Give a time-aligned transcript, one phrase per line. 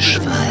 [0.00, 0.49] Redeschwall.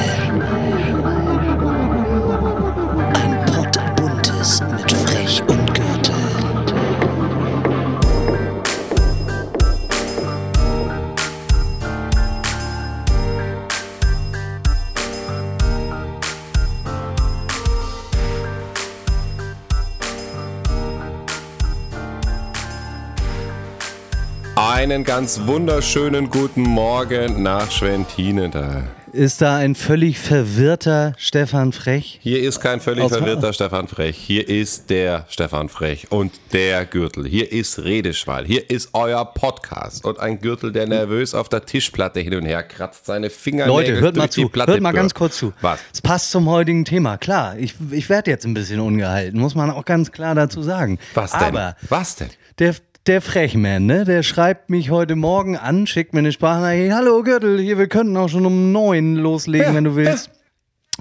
[24.79, 28.83] Einen ganz wunderschönen guten Morgen nach Schwentine da.
[29.11, 32.17] Ist da ein völlig verwirrter Stefan Frech?
[32.23, 34.15] Hier ist kein völlig Aus- verwirrter Stefan Frech.
[34.15, 37.27] Hier ist der Stefan Frech und der Gürtel.
[37.27, 38.45] Hier ist Redeschwall.
[38.45, 40.05] Hier ist euer Podcast.
[40.05, 43.99] Und ein Gürtel, der nervös auf der Tischplatte hin und her kratzt, seine Fingernägel Leute,
[43.99, 44.47] hört mal zu.
[44.47, 45.51] Platte Hört mal ganz kurz zu.
[45.59, 45.81] Was?
[45.93, 47.17] Es passt zum heutigen Thema.
[47.17, 50.99] Klar, ich, ich werde jetzt ein bisschen ungehalten, muss man auch ganz klar dazu sagen.
[51.15, 51.41] Was denn?
[51.41, 52.29] Aber Was denn?
[52.59, 52.75] der,
[53.07, 56.93] der Frechman, ne, der schreibt mich heute Morgen an, schickt mir eine Sprachnachricht.
[56.93, 60.31] Hallo Gürtel, hier, wir könnten auch schon um neun loslegen, wenn du willst.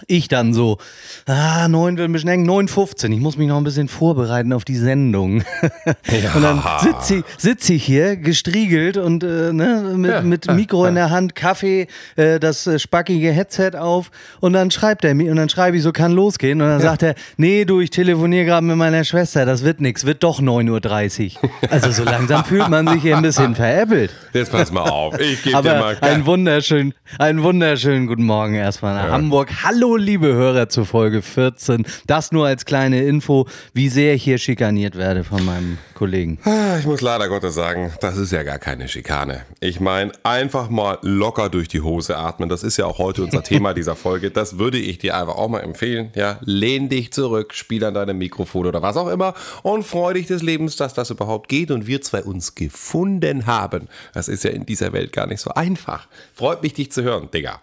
[0.06, 0.78] Ich dann so,
[1.26, 4.64] ah, 9 wird ein bisschen eng, 9.15, ich muss mich noch ein bisschen vorbereiten auf
[4.64, 5.42] die Sendung.
[6.34, 10.52] Und dann sitze ich, sitz ich hier, gestriegelt und äh, ne, mit, Ja, mit ja,
[10.52, 15.14] Mikro in der Hand, Kaffee, äh, das äh, spackige Headset auf und dann schreibt er
[15.14, 17.90] mir und dann schreibe ich so, kann losgehen und dann sagt er, nee, du, ich
[17.90, 21.50] telefoniere gerade mit meiner Schwester, das wird nix, wird doch 9.30 Uhr.
[21.70, 24.10] Also so langsam fühlt man sich hier ein bisschen veräppelt.
[24.32, 25.18] Jetzt pass mal auf.
[25.20, 29.50] Ich gebe dir mal einen wunderschönen, einen wunderschönen guten Morgen erstmal nach Hamburg.
[29.64, 31.84] Hallo, liebe Hörer zur Folge 14.
[32.06, 36.38] Das nur als kleine Info, wie sehr ich hier schikaniert werde von meinem Kollegen.
[36.78, 39.42] Ich muss leider Gottes sagen, das ist ja gar keine Schikane.
[39.60, 42.48] Ich meine, einfach mal locker durch die Hose atmen.
[42.48, 44.30] Das ist ja auch heute unser Thema dieser Folge.
[44.30, 46.10] Das würde ich dir einfach auch mal empfehlen.
[46.14, 50.26] Ja, lehn dich zurück, spiel an deinem Mikrofon oder was auch immer und freu dich
[50.26, 53.88] des Lebens, dass das überhaupt geht und wir zwei uns gefunden haben.
[54.14, 56.08] Das ist ja in dieser Welt gar nicht so einfach.
[56.34, 57.60] Freut mich, dich zu hören, Digga.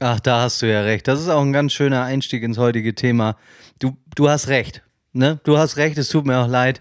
[0.00, 1.08] Ach, da hast du ja recht.
[1.08, 3.36] Das ist auch ein ganz schöner Einstieg ins heutige Thema.
[3.78, 4.82] Du, du hast recht.
[5.12, 5.40] Ne?
[5.44, 6.80] Du hast recht, es tut mir auch leid.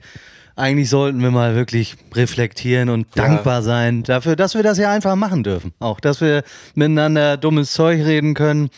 [0.57, 5.15] Eigentlich sollten wir mal wirklich reflektieren und dankbar sein dafür, dass wir das ja einfach
[5.15, 5.73] machen dürfen.
[5.79, 6.43] Auch, dass wir
[6.75, 8.69] miteinander dummes Zeug reden können.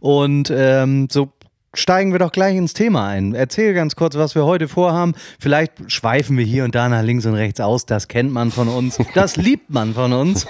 [0.00, 1.32] Und ähm, so
[1.78, 3.34] steigen wir doch gleich ins Thema ein.
[3.34, 5.14] Erzähl ganz kurz, was wir heute vorhaben.
[5.38, 7.86] Vielleicht schweifen wir hier und da nach links und rechts aus.
[7.86, 8.98] Das kennt man von uns.
[9.14, 10.46] Das liebt man von uns.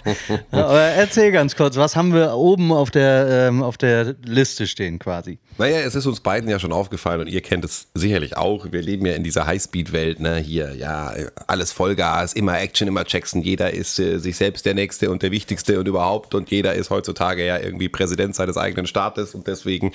[0.50, 4.98] Aber erzähl ganz kurz, was haben wir oben auf der, ähm, auf der Liste stehen
[4.98, 5.38] quasi?
[5.60, 8.72] Naja, es ist uns beiden ja schon aufgefallen und ihr kennt es sicherlich auch.
[8.72, 10.38] Wir leben ja in dieser Highspeed-Welt, ne?
[10.38, 11.12] Hier, ja,
[11.48, 13.42] alles Vollgas, immer Action, immer Jackson.
[13.42, 16.34] Jeder ist äh, sich selbst der Nächste und der Wichtigste und überhaupt.
[16.34, 19.92] Und jeder ist heutzutage ja irgendwie Präsident seines eigenen Staates und deswegen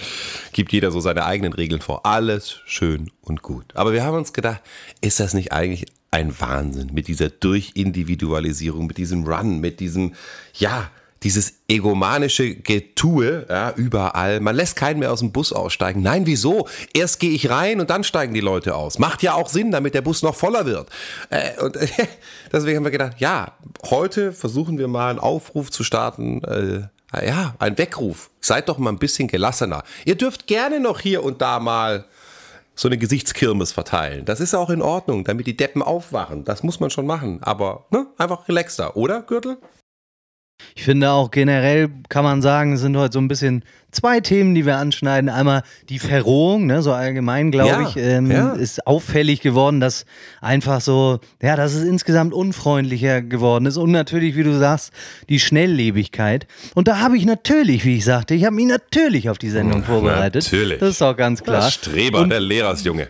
[0.54, 2.06] gibt jeder so seine eigenen Regeln vor.
[2.06, 3.66] Alles schön und gut.
[3.74, 4.62] Aber wir haben uns gedacht,
[5.02, 10.14] ist das nicht eigentlich ein Wahnsinn mit dieser Durchindividualisierung, mit diesem Run, mit diesem,
[10.54, 10.92] ja,
[11.26, 14.40] dieses egomanische Getue ja, überall.
[14.42, 16.04] Man lässt keinen mehr aus dem Bus aussteigen.
[16.04, 16.68] Nein, wieso?
[16.94, 19.00] Erst gehe ich rein und dann steigen die Leute aus.
[19.00, 20.88] Macht ja auch Sinn, damit der Bus noch voller wird.
[21.32, 21.88] Äh, und äh,
[22.54, 23.54] deswegen haben wir gedacht, ja,
[23.90, 26.44] heute versuchen wir mal einen Aufruf zu starten.
[26.44, 28.30] Äh, ja, ein Weckruf.
[28.40, 29.84] Seid doch mal ein bisschen gelassener.
[30.06, 32.06] Ihr dürft gerne noch hier und da mal
[32.76, 34.26] so eine Gesichtskirmes verteilen.
[34.26, 36.44] Das ist auch in Ordnung, damit die Deppen aufwachen.
[36.44, 37.42] Das muss man schon machen.
[37.42, 39.58] Aber ne, einfach relaxter, oder, Gürtel?
[40.76, 44.56] Ich finde auch generell kann man sagen, es sind heute so ein bisschen zwei Themen,
[44.56, 45.30] die wir anschneiden.
[45.30, 48.54] Einmal die Verrohung, ne, so allgemein, glaube Ja, ich, ähm, ja.
[48.54, 50.06] ist auffällig geworden, dass
[50.42, 53.78] einfach so, ja, dass es insgesamt unfreundlicher geworden ist.
[53.78, 54.92] Und natürlich, wie du sagst,
[55.30, 56.48] die Schnelllebigkeit.
[56.74, 59.84] Und da habe ich natürlich, wie ich sagte, ich habe mich natürlich auf die Sendung
[59.84, 60.44] vorbereitet.
[60.44, 60.80] natürlich.
[60.80, 61.62] Das ist auch ganz klar.
[61.62, 63.10] Der Streber, der Lehrersjunge.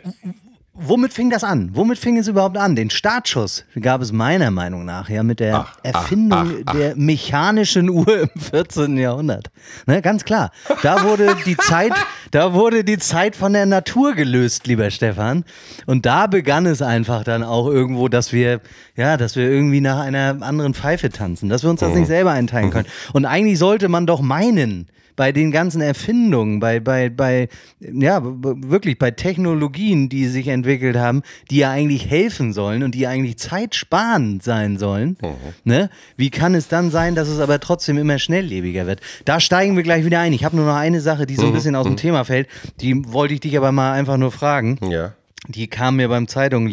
[0.78, 1.70] Womit fing das an?
[1.74, 2.76] Womit fing es überhaupt an?
[2.76, 6.74] Den Startschuss gab es meiner Meinung nach ja mit der Ach, Erfindung ach, ach.
[6.74, 8.98] der mechanischen Uhr im 14.
[8.98, 9.48] Jahrhundert.
[9.86, 10.52] Ne, ganz klar.
[10.84, 11.94] Da wurde die Zeit,
[12.32, 15.46] da wurde die Zeit von der Natur gelöst, lieber Stefan.
[15.86, 18.60] Und da begann es einfach dann auch irgendwo, dass wir,
[18.98, 22.00] ja, dass wir irgendwie nach einer anderen Pfeife tanzen, dass wir uns das Mhm.
[22.00, 22.88] nicht selber einteilen können.
[23.14, 27.48] Und eigentlich sollte man doch meinen, bei den ganzen Erfindungen, bei, bei, bei,
[27.80, 33.08] ja, wirklich bei Technologien, die sich entwickelt haben, die ja eigentlich helfen sollen und die
[33.08, 35.18] eigentlich zeitsparend sein sollen,
[35.64, 35.90] ne?
[36.18, 39.02] Wie kann es dann sein, dass es aber trotzdem immer schnelllebiger wird?
[39.26, 40.34] Da steigen wir gleich wieder ein.
[40.34, 42.48] Ich habe nur noch eine Sache, die so ein bisschen aus dem Thema fällt.
[42.82, 44.80] Die wollte ich dich aber mal einfach nur fragen.
[44.90, 45.14] Ja.
[45.48, 46.70] Die kam mir beim Zeitung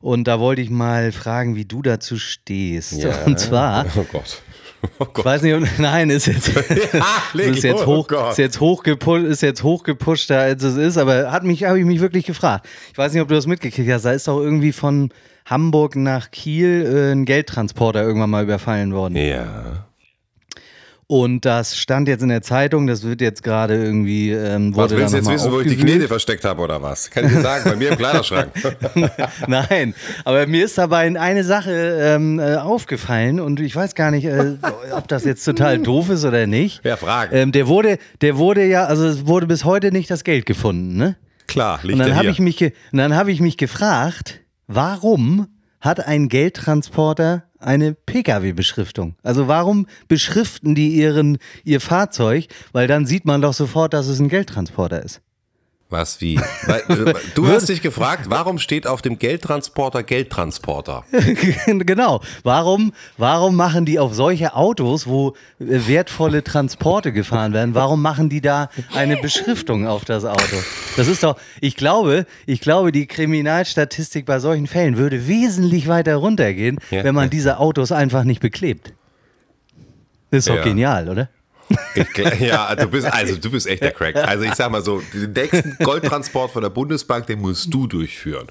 [0.00, 3.02] Und da wollte ich mal fragen, wie du dazu stehst.
[3.02, 3.24] ja.
[3.24, 4.42] Und zwar, Oh Gott.
[4.98, 6.52] Oh ich weiß nicht, ob- nein, ist jetzt,
[7.32, 10.98] leg ist jetzt, los, hoch, oh ist jetzt hochgepusht, ist jetzt hochgepushter, als es ist,
[10.98, 12.66] aber hat mich, habe ich mich wirklich gefragt.
[12.90, 14.04] Ich weiß nicht, ob du das mitgekriegt hast.
[14.04, 15.10] Da ist doch irgendwie von
[15.46, 19.16] Hamburg nach Kiel äh, ein Geldtransporter irgendwann mal überfallen worden.
[19.16, 19.86] Ja.
[21.12, 24.30] Und das stand jetzt in der Zeitung, das wird jetzt gerade irgendwie.
[24.30, 25.96] Ähm, Was willst du jetzt wissen, wo ich die aufgewühlt.
[25.96, 27.10] Knete versteckt habe oder was?
[27.10, 28.50] Kann ich dir sagen, bei mir im Kleiderschrank.
[29.46, 29.94] Nein,
[30.24, 34.54] aber mir ist dabei eine Sache ähm, äh, aufgefallen und ich weiß gar nicht, äh,
[34.92, 36.82] ob das jetzt total doof ist oder nicht.
[36.82, 37.36] Ja, Fragen.
[37.36, 40.96] Ähm, der wurde, der wurde ja, also es wurde bis heute nicht das Geld gefunden,
[40.96, 41.16] ne?
[41.46, 45.48] Klar, liegt Und dann habe ich mich, und dann habe ich mich gefragt, warum
[45.82, 49.16] hat ein Geldtransporter eine Pkw-Beschriftung?
[49.22, 52.46] Also warum beschriften die ihren, ihr Fahrzeug?
[52.72, 55.20] Weil dann sieht man doch sofort, dass es ein Geldtransporter ist.
[55.92, 56.36] Was, wie?
[56.36, 61.04] Äh, du hast dich gefragt, warum steht auf dem Geldtransporter Geldtransporter?
[61.66, 62.22] genau.
[62.42, 68.30] Warum, warum machen die auf solche Autos, wo äh, wertvolle Transporte gefahren werden, warum machen
[68.30, 70.56] die da eine Beschriftung auf das Auto?
[70.96, 76.16] Das ist doch, ich glaube, ich glaube, die Kriminalstatistik bei solchen Fällen würde wesentlich weiter
[76.16, 77.04] runtergehen, Ja.
[77.04, 78.94] wenn man diese Autos einfach nicht beklebt.
[80.30, 80.62] Das ist doch Ja.
[80.64, 81.28] genial, oder?
[81.94, 84.16] Ich, ja, du bist, also du bist echt der Crack.
[84.16, 88.46] Also ich sag mal so, den nächsten Goldtransport von der Bundesbank, den musst du durchführen.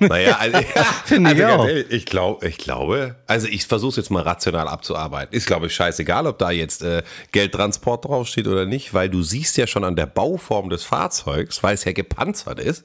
[0.00, 0.58] Naja, also,
[1.04, 1.68] Finde ich also ganz auch.
[1.68, 5.34] ehrlich, ich, glaub, ich glaube, also ich versuche es jetzt mal rational abzuarbeiten.
[5.34, 7.02] Ist, glaube ich, scheißegal, ob da jetzt äh,
[7.32, 11.74] Geldtransport draufsteht oder nicht, weil du siehst ja schon an der Bauform des Fahrzeugs, weil
[11.74, 12.84] es ja gepanzert ist,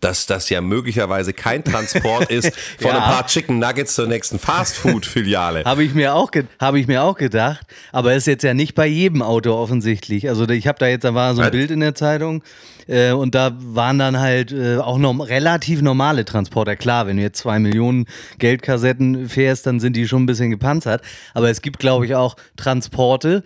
[0.00, 2.96] dass das ja möglicherweise kein Transport ist von Ja.
[2.96, 5.64] ein paar Chicken Nuggets zur nächsten Fastfood-Filiale.
[5.64, 8.86] Habe ich mir auch habe ich mir auch gedacht, aber ist jetzt ja nicht bei
[8.86, 10.28] jedem Auto offensichtlich.
[10.28, 11.52] Also ich habe da jetzt da war so ein Was?
[11.52, 12.42] Bild in der Zeitung
[12.86, 16.76] äh, und da waren dann halt äh, auch noch relativ normale Transporter.
[16.76, 18.06] Klar, wenn du jetzt zwei Millionen
[18.38, 21.02] Geldkassetten fährst, dann sind die schon ein bisschen gepanzert.
[21.34, 23.44] Aber es gibt, glaube ich, auch Transporte,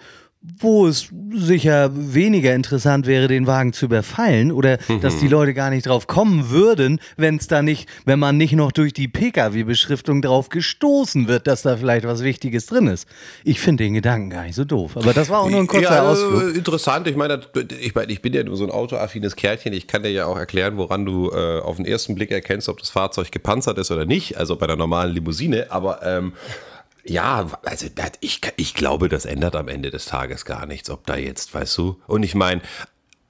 [0.58, 5.70] wo es sicher weniger interessant wäre, den Wagen zu überfallen oder dass die Leute gar
[5.70, 10.22] nicht drauf kommen würden, wenn es da nicht, wenn man nicht noch durch die Pkw-Beschriftung
[10.22, 13.06] drauf gestoßen wird, dass da vielleicht was Wichtiges drin ist.
[13.44, 14.96] Ich finde den Gedanken gar nicht so doof.
[14.96, 16.54] Aber das war auch nur ein kurzer ja, Ausflug.
[16.54, 17.06] äh, Interessant.
[17.08, 17.40] Ich meine,
[17.80, 19.72] ich meine, ich bin ja nur so ein autoaffines Kerlchen.
[19.72, 22.78] Ich kann dir ja auch erklären, woran du äh, auf den ersten Blick erkennst, ob
[22.78, 24.38] das Fahrzeug gepanzert ist oder nicht.
[24.38, 25.66] Also bei der normalen Limousine.
[25.70, 26.32] Aber ähm,
[27.08, 27.86] ja, also
[28.20, 31.78] ich, ich glaube, das ändert am Ende des Tages gar nichts, ob da jetzt, weißt
[31.78, 32.00] du.
[32.06, 32.62] Und ich meine,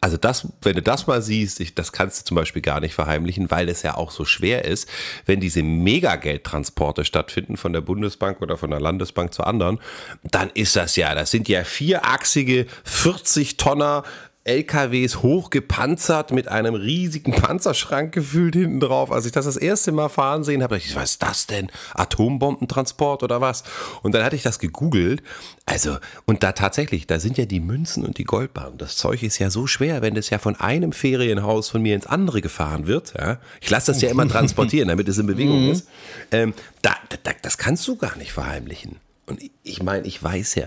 [0.01, 2.95] also das, wenn du das mal siehst, ich, das kannst du zum Beispiel gar nicht
[2.95, 4.89] verheimlichen, weil es ja auch so schwer ist,
[5.25, 9.81] wenn diese Megageldtransporte stattfinden von der Bundesbank oder von der Landesbank zu anderen,
[10.23, 14.05] dann ist das ja, das sind ja vierachsige 40 Tonner
[14.47, 19.11] LKWs hochgepanzert mit einem riesigen Panzerschrank gefühlt hinten drauf.
[19.11, 21.69] Als ich das das erste Mal fahren sehen habe, dachte ich, was ist das denn?
[21.95, 23.65] Atombombentransport oder was?
[24.03, 25.23] Und dann hatte ich das gegoogelt.
[25.65, 25.97] Also,
[26.27, 28.79] und da tatsächlich, da sind ja die Münzen und die Goldbarren.
[28.79, 32.07] Das Zeug ist ja so schwer, wenn das ja von einem Ferienhaus von mir ins
[32.07, 33.15] andere gefahren wird.
[33.19, 33.39] Ja?
[33.61, 35.89] Ich lasse das ja immer transportieren, damit es in Bewegung ist.
[36.31, 36.95] Ähm, da,
[37.25, 38.97] da, das kannst du gar nicht verheimlichen.
[39.27, 40.67] Und ich- ich meine, ich weiß ja,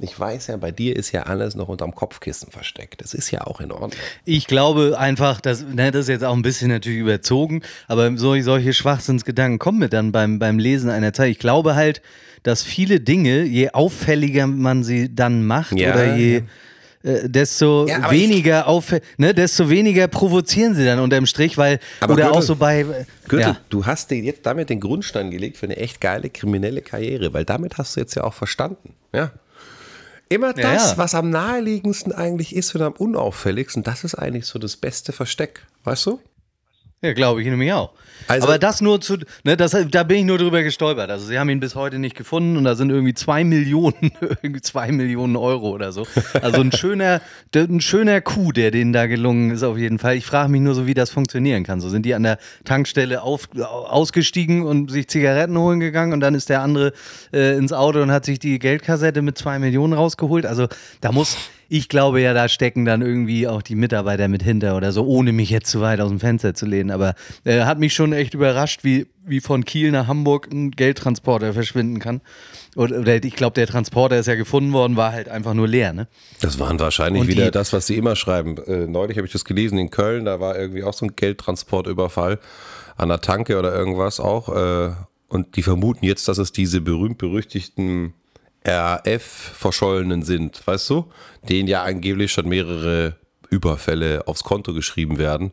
[0.00, 3.00] ich weiß ja, bei dir ist ja alles noch unterm Kopfkissen versteckt.
[3.02, 3.92] Das ist ja auch in Ordnung.
[4.24, 8.40] Ich glaube einfach, dass, ne, das ist jetzt auch ein bisschen natürlich überzogen, aber so,
[8.40, 11.30] solche Schwachsinnsgedanken kommen mir dann beim, beim Lesen einer Zeit.
[11.30, 12.02] Ich glaube halt,
[12.42, 16.42] dass viele Dinge, je auffälliger man sie dann macht Ja, oder je
[17.02, 22.14] äh, desto Ja, weniger auffä- ne, desto weniger provozieren sie dann unterm Strich, weil Aber
[22.14, 22.84] oder auch Gürtel, so bei
[23.28, 23.56] Gürtel, ja.
[23.70, 27.44] du hast dir jetzt damit den Grundstein gelegt für eine echt geile kriminelle Karriere, weil
[27.44, 28.94] damit hast du jetzt ja auch verstanden.
[29.14, 29.32] Ja.
[30.30, 30.98] Immer das, ja.
[30.98, 35.66] was am naheliegendsten eigentlich ist und am unauffälligsten, das ist eigentlich so das beste Versteck.
[35.82, 36.20] Weißt du?
[37.02, 37.92] Ja, glaube ich nämlich auch.
[38.28, 41.10] Also- Aber das nur zu, ne, das, da bin ich nur drüber gestolpert.
[41.10, 44.60] Also sie haben ihn bis heute nicht gefunden und da sind irgendwie zwei Millionen, irgendwie
[44.60, 46.06] zwei Millionen Euro oder so.
[46.42, 47.22] Also ein schöner,
[47.54, 50.16] ein schöner Coup, der denen da gelungen ist auf jeden Fall.
[50.16, 51.80] Ich frage mich nur so, wie das funktionieren kann.
[51.80, 56.34] So sind die an der Tankstelle auf, ausgestiegen und sich Zigaretten holen gegangen und dann
[56.34, 56.92] ist der andere
[57.32, 60.44] äh, ins Auto und hat sich die Geldkassette mit zwei Millionen rausgeholt.
[60.44, 60.68] Also
[61.00, 61.38] da muss,
[61.72, 65.32] ich glaube ja, da stecken dann irgendwie auch die Mitarbeiter mit hinter oder so, ohne
[65.32, 66.90] mich jetzt zu weit aus dem Fenster zu lehnen.
[66.90, 71.52] Aber äh, hat mich schon echt überrascht, wie, wie von Kiel nach Hamburg ein Geldtransporter
[71.52, 72.22] verschwinden kann.
[72.74, 75.92] Oder, oder ich glaube, der Transporter ist ja gefunden worden, war halt einfach nur leer,
[75.92, 76.08] ne?
[76.40, 78.56] Das waren wahrscheinlich Und wieder die- das, was sie immer schreiben.
[78.66, 82.40] Äh, neulich habe ich das gelesen in Köln, da war irgendwie auch so ein Geldtransportüberfall
[82.96, 84.48] an der Tanke oder irgendwas auch.
[84.48, 84.90] Äh,
[85.28, 88.14] und die vermuten jetzt, dass es diese berühmt-berüchtigten
[88.66, 91.10] RF-Verschollenen sind, weißt du?
[91.48, 93.16] Denen ja angeblich schon mehrere
[93.48, 95.52] Überfälle aufs Konto geschrieben werden.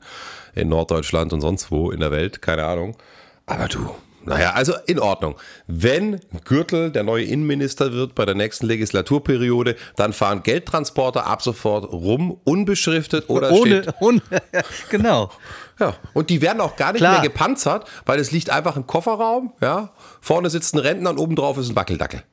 [0.56, 2.98] In Norddeutschland und sonst wo in der Welt, keine Ahnung.
[3.46, 3.90] Aber du,
[4.28, 5.36] naja, also in Ordnung.
[5.68, 11.92] Wenn Gürtel der neue Innenminister wird bei der nächsten Legislaturperiode, dann fahren Geldtransporter ab sofort
[11.94, 13.96] rum, unbeschriftet oder Ohne, steht.
[14.02, 14.22] ohne
[14.90, 15.32] genau.
[15.80, 17.22] Ja, und die werden auch gar nicht Klar.
[17.22, 19.94] mehr gepanzert, weil es liegt einfach im Kofferraum, ja.
[20.20, 22.24] Vorne sitzt ein Rentner und oben drauf ist ein Wackeldackel.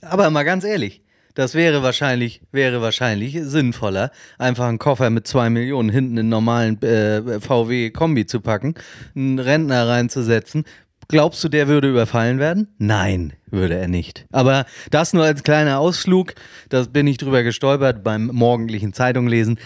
[0.00, 1.02] Aber mal ganz ehrlich,
[1.34, 6.28] Das wäre wahrscheinlich, wäre wahrscheinlich sinnvoller, einfach einen Koffer mit zwei Millionen hinten in einen
[6.30, 8.74] normalen äh, VW-Kombi zu packen,
[9.14, 10.64] einen Rentner reinzusetzen.
[11.08, 12.68] Glaubst du, der würde überfallen werden?
[12.78, 14.24] Nein, würde er nicht.
[14.32, 16.34] Aber das nur als kleiner Ausflug,
[16.70, 19.58] da bin ich drüber gestolpert beim morgendlichen Zeitunglesen.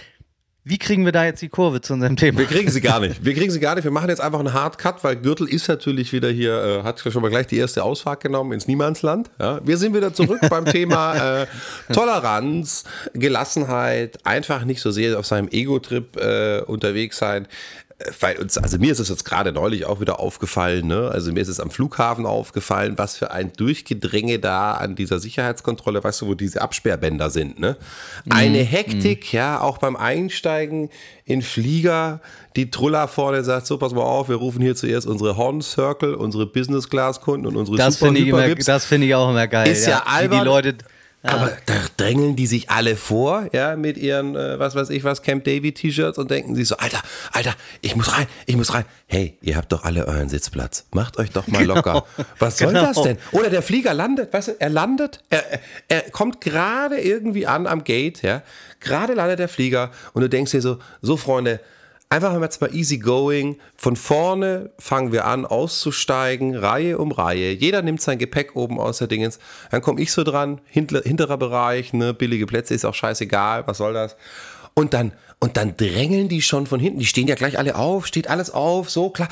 [0.71, 2.39] Wie kriegen wir da jetzt die Kurve zu unserem Thema?
[2.39, 3.25] Wir kriegen sie gar nicht.
[3.25, 3.83] Wir kriegen sie gar nicht.
[3.83, 7.01] Wir machen jetzt einfach einen Hard Cut, weil Gürtel ist natürlich wieder hier, äh, hat
[7.01, 9.33] schon mal gleich die erste Ausfahrt genommen ins Niemandsland.
[9.41, 9.59] Ja.
[9.65, 11.47] Wir sind wieder zurück beim Thema äh,
[11.93, 12.85] Toleranz,
[13.15, 17.49] Gelassenheit, einfach nicht so sehr auf seinem Ego-Trip äh, unterwegs sein
[18.21, 21.11] weil uns, also mir ist es jetzt gerade neulich auch wieder aufgefallen, ne?
[21.13, 26.03] Also mir ist es am Flughafen aufgefallen, was für ein Durchgedränge da an dieser Sicherheitskontrolle,
[26.03, 27.77] weißt du, wo diese Absperrbänder sind, ne?
[28.31, 28.67] Eine mhm.
[28.67, 29.37] Hektik, mhm.
[29.37, 30.89] ja, auch beim Einsteigen
[31.27, 32.21] in Flieger,
[32.57, 36.15] die Truller vorne sagt, so pass mal auf, wir rufen hier zuerst unsere Horn Circle,
[36.15, 39.47] unsere Business Class Kunden und unsere das Super ich immer, Das finde ich auch immer
[39.47, 39.71] geil.
[39.71, 40.41] Ist ja, ja albern.
[40.41, 40.75] Die Leute
[41.23, 45.23] aber da drängeln die sich alle vor, ja, mit ihren, äh, was weiß ich was,
[45.23, 47.01] Camp David T-Shirts und denken sich so, Alter,
[47.33, 48.85] Alter, ich muss rein, ich muss rein.
[49.07, 50.87] Hey, ihr habt doch alle euren Sitzplatz.
[50.93, 52.05] Macht euch doch mal locker.
[52.17, 52.27] Genau.
[52.39, 52.87] Was soll genau.
[52.87, 53.19] das denn?
[53.33, 55.45] Oder der Flieger landet, weißt du, er landet, er,
[55.89, 58.43] er kommt gerade irgendwie an am Gate, ja,
[58.81, 61.61] gerade landet der Flieger und du denkst dir so, so Freunde,
[62.11, 63.57] einfach jetzt mal easy going.
[63.77, 67.53] Von vorne fangen wir an auszusteigen, Reihe um Reihe.
[67.53, 69.39] Jeder nimmt sein Gepäck oben aus der Dingens.
[69.71, 73.95] Dann komme ich so dran, hinterer Bereich, ne, billige Plätze ist auch scheißegal, was soll
[73.95, 74.17] das?
[74.75, 75.13] Und dann
[75.43, 76.99] und dann drängeln die schon von hinten.
[76.99, 79.31] Die stehen ja gleich alle auf, steht alles auf, so klar.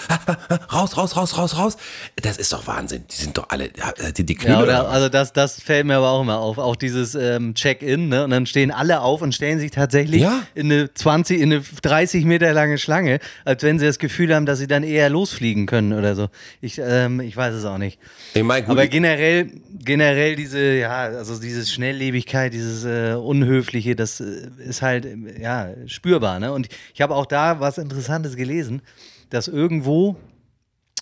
[0.72, 1.76] Raus, raus, raus, raus, raus.
[2.16, 3.04] Das ist doch Wahnsinn.
[3.10, 3.68] Die sind doch alle,
[4.16, 4.56] die, die Knüller.
[4.56, 6.56] Ja, oder, also das, das fällt mir aber auch immer auf.
[6.56, 8.24] Auch dieses ähm, Check-in, ne?
[8.24, 10.44] Und dann stehen alle auf und stellen sich tatsächlich ja?
[10.54, 14.46] in eine 20, in eine 30 Meter lange Schlange, als wenn sie das Gefühl haben,
[14.46, 16.28] dass sie dann eher losfliegen können oder so.
[16.62, 17.98] Ich, ähm, ich weiß es auch nicht.
[18.32, 19.50] Ich mein, gut, aber generell,
[19.84, 25.06] generell diese, ja, also diese Schnelllebigkeit, dieses äh, Unhöfliche, das äh, ist halt,
[25.38, 26.38] ja, spürbar.
[26.38, 26.52] Ne?
[26.52, 28.82] Und ich habe auch da was Interessantes gelesen,
[29.30, 30.16] dass irgendwo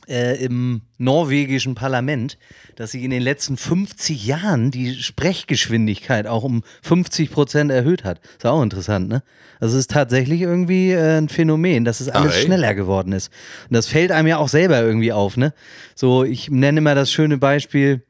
[0.09, 2.38] äh, im norwegischen Parlament,
[2.76, 8.21] dass sich in den letzten 50 Jahren die Sprechgeschwindigkeit auch um 50 Prozent erhöht hat.
[8.37, 9.23] Ist auch interessant, ne?
[9.61, 13.31] Also es ist tatsächlich irgendwie äh, ein Phänomen, dass es alles Ach, schneller geworden ist.
[13.69, 15.53] Und das fällt einem ja auch selber irgendwie auf, ne?
[15.95, 18.03] So, ich nenne immer das schöne Beispiel,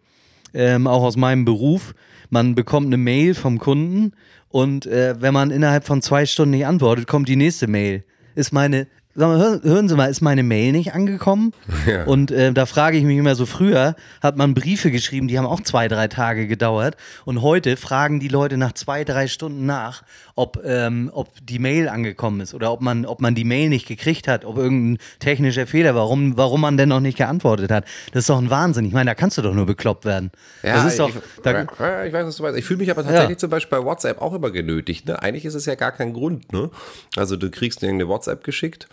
[0.54, 1.94] ähm, auch aus meinem Beruf.
[2.30, 4.12] Man bekommt eine Mail vom Kunden
[4.48, 8.04] und äh, wenn man innerhalb von zwei Stunden nicht antwortet, kommt die nächste Mail.
[8.34, 11.52] Ist meine mal, hören Sie mal, ist meine Mail nicht angekommen?
[11.86, 12.04] Ja.
[12.04, 15.46] Und äh, da frage ich mich immer so, früher hat man Briefe geschrieben, die haben
[15.46, 16.96] auch zwei, drei Tage gedauert.
[17.24, 20.02] Und heute fragen die Leute nach zwei, drei Stunden nach,
[20.34, 23.86] ob, ähm, ob die Mail angekommen ist oder ob man, ob man die Mail nicht
[23.86, 27.84] gekriegt hat, ob irgendein technischer Fehler, warum, warum man denn noch nicht geantwortet hat.
[28.12, 28.84] Das ist doch ein Wahnsinn.
[28.84, 30.32] Ich meine, da kannst du doch nur bekloppt werden.
[30.64, 31.62] Ja, das ist doch, ich, da,
[32.04, 32.58] ich weiß, was du meinst.
[32.58, 33.38] Ich fühle mich aber tatsächlich ja.
[33.38, 35.06] zum Beispiel bei WhatsApp auch immer genötigt.
[35.06, 35.22] Ne?
[35.22, 36.52] Eigentlich ist es ja gar kein Grund.
[36.52, 36.70] Ne?
[37.14, 38.88] Also du kriegst irgendeine WhatsApp geschickt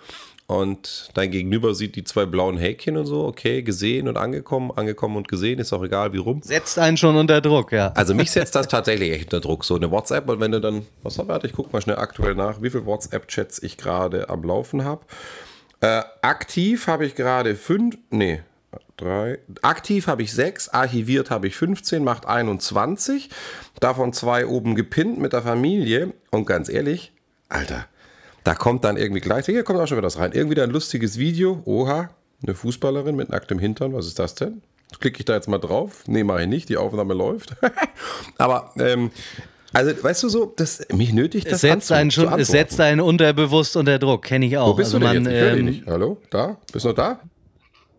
[0.54, 5.18] und dein Gegenüber sieht die zwei blauen Häkchen und so, okay, gesehen und angekommen, angekommen
[5.18, 6.42] und gesehen, ist auch egal wie rum.
[6.44, 7.92] Setzt einen schon unter Druck, ja.
[7.96, 9.66] Also mich setzt das tatsächlich echt unter Druck.
[9.66, 12.36] So eine WhatsApp, und wenn du dann, was hab ich, ich guck mal schnell aktuell
[12.36, 15.02] nach, wie viele WhatsApp-Chats ich gerade am Laufen habe.
[15.82, 18.42] Äh, aktiv habe ich gerade fünf, nee,
[18.98, 23.30] drei, aktiv habe ich sechs, archiviert habe ich 15, macht 21.
[23.80, 26.14] Davon zwei oben gepinnt mit der Familie.
[26.30, 27.12] Und ganz ehrlich,
[27.50, 27.88] Alter,
[28.44, 30.32] da kommt dann irgendwie gleich, hier kommt auch schon wieder das rein.
[30.34, 31.62] Irgendwie ein lustiges Video.
[31.66, 32.10] Oha,
[32.44, 33.94] eine Fußballerin mit nacktem Hintern.
[33.94, 34.62] Was ist das denn?
[35.00, 36.04] Klicke ich da jetzt mal drauf?
[36.08, 36.70] Nee, mache ich nicht.
[36.70, 37.56] Die Aufnahme läuft.
[38.38, 39.12] Aber ähm,
[39.72, 43.02] also, weißt du so, das, mich nötigt das es setzt einen schon, Es setzt einen
[43.02, 44.68] unterbewusst unter Druck, kenne ich auch.
[44.68, 45.42] Wo bist also du denn man, jetzt?
[45.42, 45.88] Ich höre ähm, nicht.
[45.88, 46.18] Hallo?
[46.30, 46.58] Da?
[46.72, 47.20] Bist du noch da?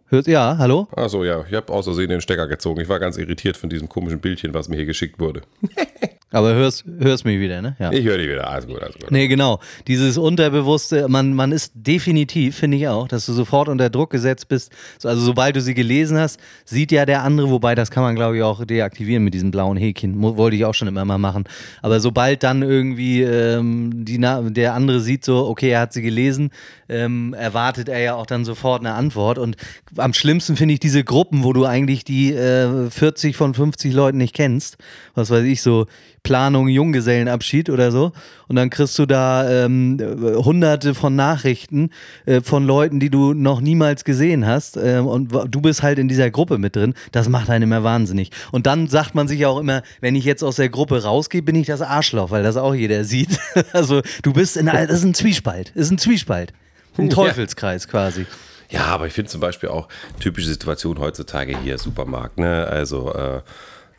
[0.06, 0.86] Hört, ja, hallo?
[0.94, 2.80] Achso, ja, ich habe aus Versehen den Stecker gezogen.
[2.80, 5.42] Ich war ganz irritiert von diesem komischen Bildchen, was mir hier geschickt wurde.
[6.30, 7.76] Aber hörst, hörst mich wieder, ne?
[7.78, 7.92] Ja.
[7.92, 9.12] Ich höre dich wieder, alles gut, alles gut.
[9.12, 9.60] Nee, genau.
[9.86, 14.48] Dieses Unterbewusste, man, man ist definitiv, finde ich auch, dass du sofort unter Druck gesetzt
[14.48, 14.72] bist.
[15.04, 18.36] Also sobald du sie gelesen hast, sieht ja der andere, wobei das kann man, glaube
[18.36, 20.20] ich, auch deaktivieren mit diesem blauen Häkchen.
[20.20, 21.44] Wollte ich auch schon immer mal machen.
[21.82, 26.50] Aber sobald dann irgendwie ähm, die, der andere sieht so, okay, er hat sie gelesen,
[26.88, 29.38] ähm, erwartet er ja auch dann sofort eine Antwort.
[29.38, 29.56] Und
[29.96, 34.18] am schlimmsten finde ich diese Gruppen, wo du eigentlich die äh, 40 von 50 Leuten
[34.18, 34.78] nicht kennst.
[35.14, 35.86] Was weiß ich, so
[36.24, 38.10] Planung Junggesellenabschied oder so.
[38.48, 39.98] Und dann kriegst du da ähm,
[40.44, 41.90] hunderte von Nachrichten
[42.26, 44.76] äh, von Leuten, die du noch niemals gesehen hast.
[44.76, 46.94] Äh, und du bist halt in dieser Gruppe mit drin.
[47.12, 48.30] Das macht einen immer wahnsinnig.
[48.50, 51.54] Und dann sagt man sich auch immer, wenn ich jetzt aus der Gruppe rausgehe, bin
[51.54, 53.38] ich das Arschloch, weil das auch jeder sieht.
[53.72, 55.72] also du bist in, das ist ein Zwiespalt.
[55.74, 56.52] Das ist ein Zwiespalt.
[56.96, 58.26] Ein Teufelskreis quasi.
[58.70, 59.88] Ja, aber ich finde zum Beispiel auch
[60.20, 62.66] typische Situation heutzutage hier, Supermarkt, ne?
[62.66, 63.42] Also äh,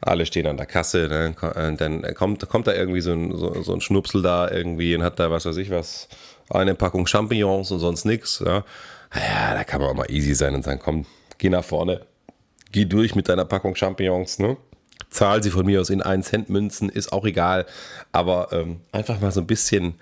[0.01, 1.33] Alle stehen an der Kasse, ne?
[1.39, 5.03] Ko- dann kommt, kommt da irgendwie so ein, so, so ein Schnupsel da irgendwie und
[5.03, 6.07] hat da, was weiß ich was,
[6.49, 8.43] eine Packung Champignons und sonst nichts.
[8.45, 8.63] Ja.
[9.15, 11.05] ja, da kann man auch mal easy sein und sagen, komm,
[11.37, 12.01] geh nach vorne,
[12.71, 14.57] geh durch mit deiner Packung Champignons, ne?
[15.09, 17.65] Zahl sie von mir aus in 1 Cent Münzen, ist auch egal.
[18.11, 19.95] Aber ähm, einfach mal so ein bisschen,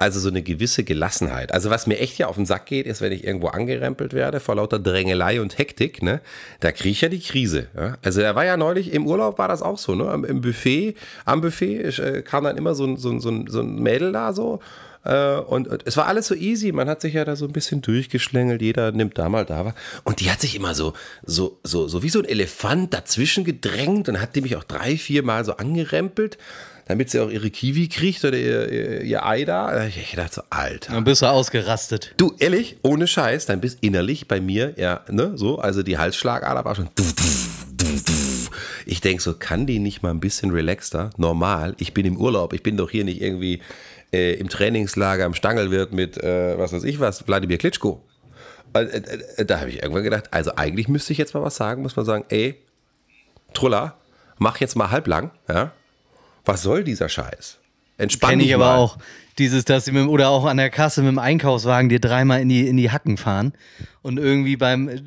[0.00, 1.52] also so eine gewisse Gelassenheit.
[1.52, 4.40] Also was mir echt hier auf den Sack geht, ist, wenn ich irgendwo angerempelt werde
[4.40, 6.20] vor lauter Drängelei und Hektik, ne?
[6.60, 7.68] Da kriege ich ja die Krise.
[7.76, 7.98] Ja?
[8.02, 10.08] Also er war ja neulich im Urlaub, war das auch so, ne?
[10.08, 13.76] Am- Im Buffet, am Buffet äh, kam dann immer so ein, so, so, so ein
[13.76, 14.60] Mädel da so.
[15.04, 16.72] Äh, und, und es war alles so easy.
[16.72, 18.60] Man hat sich ja da so ein bisschen durchgeschlängelt.
[18.62, 19.74] Jeder nimmt da mal da was.
[20.04, 24.08] Und die hat sich immer so, so, so, so wie so ein Elefant dazwischen gedrängt
[24.08, 26.36] und hat die mich auch drei, vier Mal so angerempelt,
[26.90, 29.86] damit sie auch ihre Kiwi kriegt oder ihr, ihr, ihr Ei da.
[29.86, 30.92] Ich dachte so, Alter.
[30.92, 32.14] Dann bist du ausgerastet.
[32.16, 36.64] Du, ehrlich, ohne Scheiß, dann bist innerlich bei mir, ja, ne, so, also die Halsschlagader
[36.64, 36.88] war schon.
[38.86, 41.10] Ich denke so, kann die nicht mal ein bisschen relaxter?
[41.16, 43.60] Normal, ich bin im Urlaub, ich bin doch hier nicht irgendwie
[44.12, 48.02] äh, im Trainingslager im Stangelwirt mit, äh, was weiß ich was, Wladimir Klitschko.
[48.74, 51.54] Äh, äh, äh, da habe ich irgendwann gedacht, also eigentlich müsste ich jetzt mal was
[51.54, 52.56] sagen, muss man sagen, ey,
[53.54, 53.96] Trulla,
[54.38, 55.70] mach jetzt mal halblang, ja?
[56.44, 57.58] Was soll dieser Scheiß?
[57.98, 58.98] Entspann dich ich aber auch.
[59.38, 62.48] Dieses, dass sie mit, oder auch an der Kasse mit dem Einkaufswagen dir dreimal in
[62.48, 63.52] die, in die Hacken fahren
[64.02, 65.00] und irgendwie beim, äh,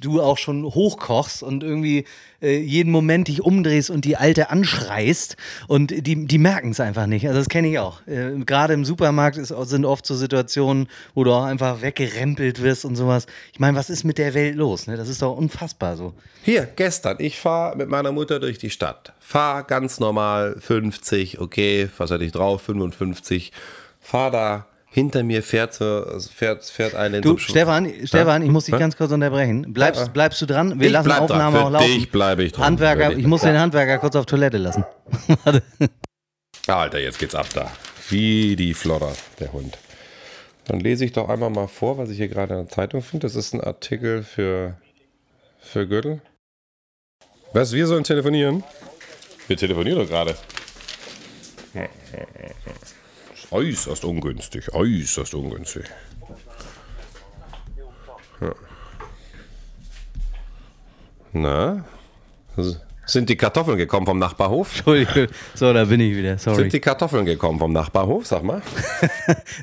[0.00, 2.04] du auch schon hochkochst und irgendwie
[2.40, 5.36] äh, jeden Moment dich umdrehst und die Alte anschreist
[5.68, 7.26] und die, die merken es einfach nicht.
[7.26, 8.04] Also das kenne ich auch.
[8.06, 12.84] Äh, Gerade im Supermarkt ist, sind oft so Situationen, wo du auch einfach weggerempelt wirst
[12.84, 13.26] und sowas.
[13.52, 14.86] Ich meine, was ist mit der Welt los?
[14.86, 14.96] Ne?
[14.96, 16.14] Das ist doch unfassbar so.
[16.42, 19.12] Hier, gestern, ich fahre mit meiner Mutter durch die Stadt.
[19.20, 22.62] Fahr ganz normal 50, okay, was hatte ich drauf?
[22.62, 23.52] 55.
[24.02, 28.66] Fahr da, hinter mir fährt, fährt, fährt eine in Du, so Stefan, Stefan, ich muss
[28.66, 29.72] dich ganz kurz unterbrechen.
[29.72, 30.78] Bleibst, bleibst du dran?
[30.78, 31.30] Wir Ich lassen bleib dran.
[31.30, 31.86] Aufnahme Für auch laufen.
[31.86, 32.64] dich bleibe ich dran.
[32.66, 34.84] Handwerker, ich muss den Handwerker kurz auf Toilette lassen.
[36.66, 37.70] Alter, jetzt geht's ab da.
[38.10, 39.78] Wie die Flodder, der Hund.
[40.66, 43.26] Dann lese ich doch einmal mal vor, was ich hier gerade in der Zeitung finde.
[43.26, 44.76] Das ist ein Artikel für,
[45.58, 46.20] für Gürtel.
[47.54, 48.62] Was, wir sollen telefonieren?
[49.48, 50.36] Wir telefonieren doch gerade.
[53.52, 55.84] Äußerst ungünstig, äußerst ungünstig.
[58.40, 58.54] Ja.
[61.32, 61.84] Na?
[63.12, 64.70] Sind die Kartoffeln gekommen vom Nachbarhof?
[64.74, 65.26] Entschuldigung.
[65.54, 66.38] So, da bin ich wieder.
[66.38, 66.62] Sorry.
[66.62, 68.62] Sind die Kartoffeln gekommen vom Nachbarhof, sag mal?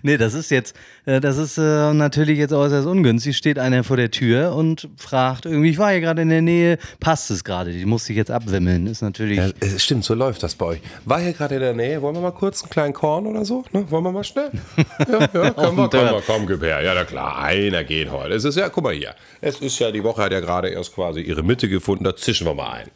[0.03, 3.35] Nee, das ist jetzt, äh, das ist äh, natürlich jetzt äußerst ungünstig.
[3.35, 6.77] Steht einer vor der Tür und fragt irgendwie, ich war hier gerade in der Nähe,
[6.99, 7.71] passt es gerade?
[7.71, 8.85] Die muss ich jetzt abwimmeln.
[8.85, 9.37] Ist natürlich.
[9.37, 10.81] Ja, stimmt, so läuft das bei euch.
[11.05, 13.65] War hier gerade in der Nähe, wollen wir mal kurz einen kleinen Korn oder so?
[13.71, 13.89] Ne?
[13.89, 14.51] Wollen wir mal schnell?
[15.09, 16.81] Ja, ja, können wir, können wir, komm, gib her.
[16.81, 18.35] Ja, na klar, einer geht heute.
[18.35, 20.93] Es ist ja, guck mal hier, es ist ja, die Woche hat ja gerade erst
[20.93, 22.89] quasi ihre Mitte gefunden, da zischen wir mal ein.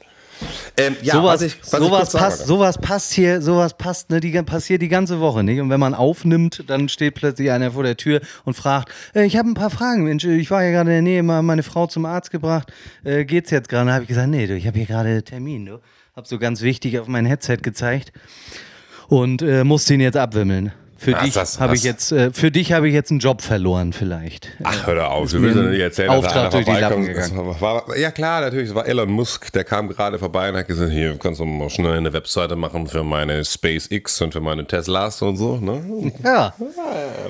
[0.77, 4.31] Ähm, ja, sowas, was ich, was sowas, passt, sowas passt hier, sowas passt, ne, die
[4.41, 5.59] passiert die ganze Woche nicht.
[5.59, 9.37] Und wenn man aufnimmt, dann steht plötzlich einer vor der Tür und fragt, äh, ich
[9.37, 11.87] habe ein paar Fragen, Mensch, ich war hier gerade in der Nähe, mal meine Frau
[11.87, 12.71] zum Arzt gebracht,
[13.03, 13.85] äh, geht's jetzt gerade?
[13.85, 15.79] Dann habe ich gesagt, nee, du, ich habe hier gerade Termin, du.
[16.15, 18.11] Hab so ganz wichtig auf mein Headset gezeigt
[19.07, 20.71] und äh, musste ihn jetzt abwimmeln.
[21.03, 23.91] Für Was, dich habe ich jetzt, äh, für dich habe ich jetzt einen Job verloren,
[23.91, 24.47] vielleicht.
[24.63, 27.61] Ach, hör doch auf, wir müssen doch nicht erzählen, Auftrag dass Lappen vorbeikommt.
[27.61, 30.91] War, ja klar, natürlich, es war Elon Musk, der kam gerade vorbei und hat gesagt,
[30.91, 35.21] hier, kannst du mal schnell eine Webseite machen für meine SpaceX und für meine Teslas
[35.21, 36.13] und so, ne?
[36.23, 36.33] Ja.
[36.33, 36.53] Ja,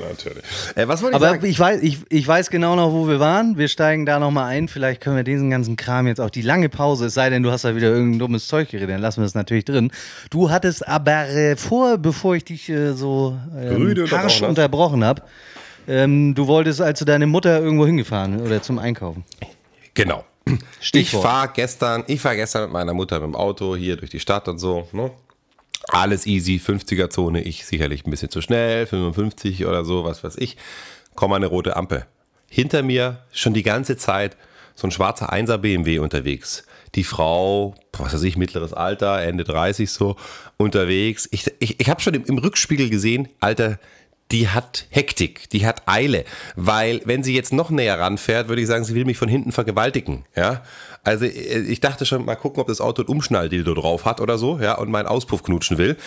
[0.07, 0.43] natürlich.
[0.75, 1.45] Äh, was wollte ich Aber sagen?
[1.45, 3.57] ich weiß, ich, ich weiß genau noch, wo wir waren.
[3.57, 4.67] Wir steigen da nochmal ein.
[4.67, 7.51] Vielleicht können wir diesen ganzen Kram jetzt auch die lange Pause, es sei denn, du
[7.51, 9.91] hast da wieder irgendein dummes Zeug geredet, dann lassen wir das natürlich drin.
[10.29, 15.21] Du hattest aber äh, vor, bevor ich dich äh, so ähm, harsch unterbrochen habe,
[15.88, 19.23] ähm, du wolltest, als du deine Mutter irgendwo hingefahren oder zum Einkaufen.
[19.93, 20.23] Genau.
[20.45, 21.23] Ich Stichwort.
[21.23, 24.47] fahre gestern, ich fahre gestern mit meiner Mutter mit dem Auto hier durch die Stadt
[24.47, 24.88] und so.
[24.91, 25.12] Ne?
[25.89, 30.58] Alles easy, 50er-Zone, ich sicherlich ein bisschen zu schnell, 55 oder so, was weiß ich.
[31.15, 32.06] Komm eine rote Ampel.
[32.49, 34.38] Hinter mir schon die ganze Zeit
[34.76, 36.65] so ein schwarzer 1er BMW unterwegs.
[36.95, 40.15] Die Frau, was weiß ich, mittleres Alter, Ende 30 so,
[40.58, 41.27] unterwegs.
[41.32, 43.79] Ich, ich, ich habe schon im, im Rückspiegel gesehen, Alter,
[44.32, 46.25] die hat Hektik, die hat Eile,
[46.56, 49.51] weil wenn sie jetzt noch näher ranfährt, würde ich sagen, sie will mich von hinten
[49.51, 50.63] vergewaltigen, ja.
[51.03, 54.38] Also äh, ich dachte schon, mal gucken, ob das Auto ein Umschnalldildo drauf hat oder
[54.38, 55.97] so, ja, und meinen Auspuff knutschen will.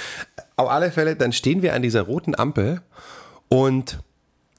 [0.56, 2.82] Auf alle Fälle, dann stehen wir an dieser roten Ampel
[3.48, 4.00] und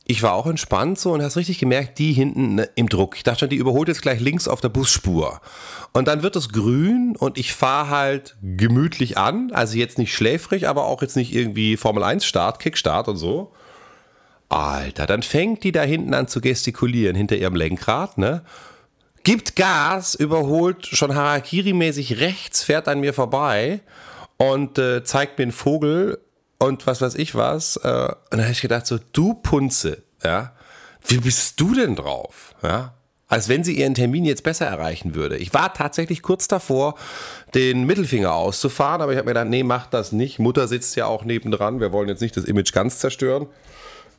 [0.09, 3.17] ich war auch entspannt so und hast richtig gemerkt, die hinten ne, im Druck.
[3.17, 5.41] Ich dachte schon, die überholt jetzt gleich links auf der Busspur.
[5.91, 9.51] Und dann wird es grün und ich fahre halt gemütlich an.
[9.51, 13.51] Also jetzt nicht schläfrig, aber auch jetzt nicht irgendwie Formel 1 Start, Kickstart und so.
[14.47, 18.43] Alter, dann fängt die da hinten an zu gestikulieren hinter ihrem Lenkrad, ne?
[19.27, 23.81] gibt Gas, überholt schon Harakiri-mäßig rechts, fährt an mir vorbei
[24.37, 26.19] und äh, zeigt mir einen Vogel
[26.59, 27.77] und was weiß ich was.
[27.77, 30.53] Äh, und dann habe ich gedacht, so, du Punze, ja,
[31.07, 32.55] wie bist du denn drauf?
[32.63, 32.93] Ja,
[33.27, 35.37] als wenn sie ihren Termin jetzt besser erreichen würde.
[35.37, 36.95] Ich war tatsächlich kurz davor,
[37.53, 40.39] den Mittelfinger auszufahren, aber ich habe mir gedacht, nee, mach das nicht.
[40.39, 41.79] Mutter sitzt ja auch nebendran.
[41.79, 43.47] Wir wollen jetzt nicht das Image ganz zerstören.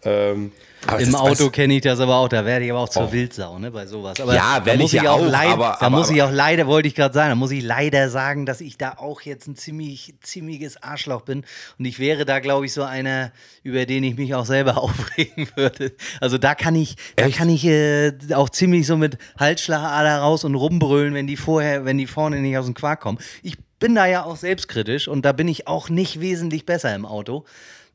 [0.05, 0.53] Ähm,
[0.99, 3.13] Im Auto kenne ich das aber auch, da werde ich aber auch zur oh.
[3.13, 4.21] Wildsau, ne, bei sowas.
[4.21, 6.87] Aber ja, werde ich, ja auch, leid, aber, Da aber, muss ich auch leider, wollte
[6.87, 10.15] ich gerade sagen, da muss ich leider sagen, dass ich da auch jetzt ein ziemlich,
[10.23, 11.45] ziemliches Arschloch bin
[11.79, 13.33] und ich wäre da, glaube ich, so einer,
[13.65, 15.93] über den ich mich auch selber aufregen würde.
[16.21, 17.37] Also da kann ich, da Echt?
[17.37, 21.99] kann ich äh, auch ziemlich so mit Halsschlagader raus und rumbrüllen, wenn die vorher, wenn
[21.99, 23.19] die vorne nicht aus dem Quark kommen.
[23.43, 27.05] Ich bin da ja auch selbstkritisch und da bin ich auch nicht wesentlich besser im
[27.05, 27.45] Auto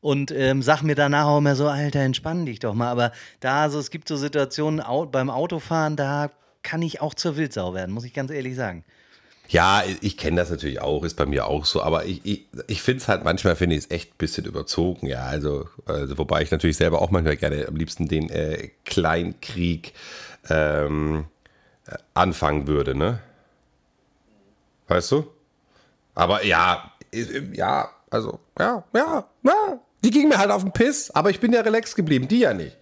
[0.04, 2.90] und ähm, sag mir danach auch immer so, Alter, entspann dich doch mal.
[2.90, 6.30] Aber da, so, es gibt so Situationen au beim Autofahren, da
[6.62, 8.84] kann ich auch zur Wildsau werden, muss ich ganz ehrlich sagen.
[9.48, 12.82] Ja, ich kenne das natürlich auch, ist bei mir auch so, aber ich, ich, ich
[12.82, 16.42] finde es halt manchmal, finde ich es echt ein bisschen überzogen, ja, also, also wobei
[16.42, 19.94] ich natürlich selber auch manchmal gerne am liebsten den äh, Kleinkrieg
[20.50, 21.24] ähm,
[22.12, 23.20] anfangen würde, ne?
[24.88, 25.26] Weißt du?
[26.14, 26.92] Aber ja,
[27.54, 31.52] ja, also, ja, ja, ja, die ging mir halt auf den Piss, aber ich bin
[31.52, 32.76] ja relaxed geblieben, die ja nicht.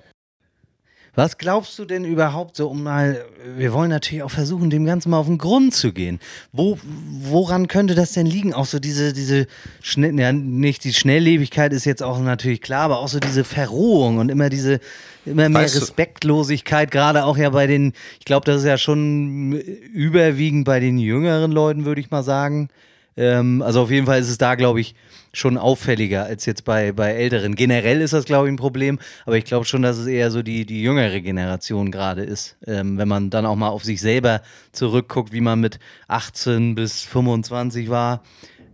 [1.14, 3.22] Was glaubst du denn überhaupt so, um mal,
[3.56, 6.20] wir wollen natürlich auch versuchen, dem Ganzen mal auf den Grund zu gehen.
[6.52, 6.78] Wo,
[7.20, 8.54] woran könnte das denn liegen?
[8.54, 9.46] Auch so diese, diese,
[9.82, 14.16] Schnell, ja, nicht die Schnelllebigkeit ist jetzt auch natürlich klar, aber auch so diese Verrohung
[14.16, 14.80] und immer diese,
[15.26, 19.52] immer mehr weißt Respektlosigkeit, gerade auch ja bei den, ich glaube, das ist ja schon
[19.52, 22.70] überwiegend bei den jüngeren Leuten, würde ich mal sagen.
[23.16, 24.94] Ähm, also auf jeden Fall ist es da, glaube ich,
[25.32, 27.54] schon auffälliger als jetzt bei, bei Älteren.
[27.54, 30.42] Generell ist das, glaube ich, ein Problem, aber ich glaube schon, dass es eher so
[30.42, 32.56] die, die jüngere Generation gerade ist.
[32.66, 37.02] Ähm, wenn man dann auch mal auf sich selber zurückguckt, wie man mit 18 bis
[37.02, 38.22] 25 war,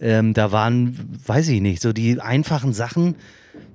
[0.01, 3.17] ähm, da waren, weiß ich nicht, so die einfachen Sachen,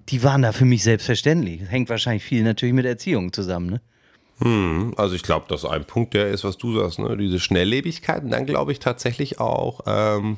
[0.10, 1.62] die waren da für mich selbstverständlich.
[1.70, 3.82] Hängt wahrscheinlich viel natürlich mit Erziehung zusammen, ne?
[4.44, 7.16] Hm, also ich glaube, dass ein Punkt der ist, was du sagst, ne?
[7.16, 8.24] diese Schnelllebigkeit.
[8.24, 10.38] Und dann glaube ich tatsächlich auch, ähm,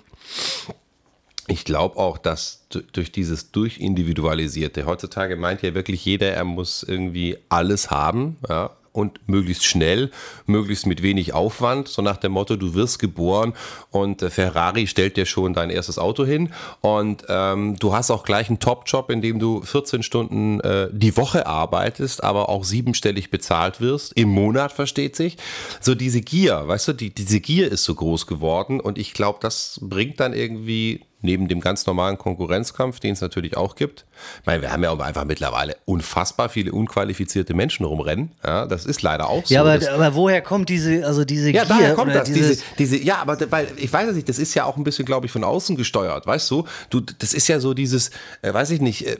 [1.47, 7.37] ich glaube auch, dass durch dieses Durchindividualisierte, heutzutage meint ja wirklich jeder, er muss irgendwie
[7.49, 10.09] alles haben, ja, und möglichst schnell,
[10.45, 13.53] möglichst mit wenig Aufwand, so nach dem Motto, du wirst geboren
[13.91, 18.23] und äh, Ferrari stellt dir schon dein erstes Auto hin und ähm, du hast auch
[18.23, 23.29] gleich einen Top-Job, in dem du 14 Stunden äh, die Woche arbeitest, aber auch siebenstellig
[23.29, 25.37] bezahlt wirst, im Monat versteht sich.
[25.81, 29.39] So diese Gier, weißt du, die, diese Gier ist so groß geworden und ich glaube,
[29.41, 34.05] das bringt dann irgendwie neben dem ganz normalen Konkurrenzkampf, den es natürlich auch gibt.
[34.41, 38.31] Ich meine, wir haben ja auch einfach mittlerweile unfassbar viele unqualifizierte Menschen rumrennen.
[38.45, 39.53] Ja, das ist leider auch so.
[39.53, 41.75] Ja, aber, aber woher kommt diese, also diese ja, Gier?
[41.75, 42.31] daher kommt das.
[42.31, 45.05] Diese, diese, ja, aber weil ich weiß es nicht, das ist ja auch ein bisschen,
[45.05, 46.65] glaube ich, von außen gesteuert, weißt du?
[46.89, 48.11] Du, das ist ja so dieses,
[48.41, 49.17] äh, weiß ich nicht, äh,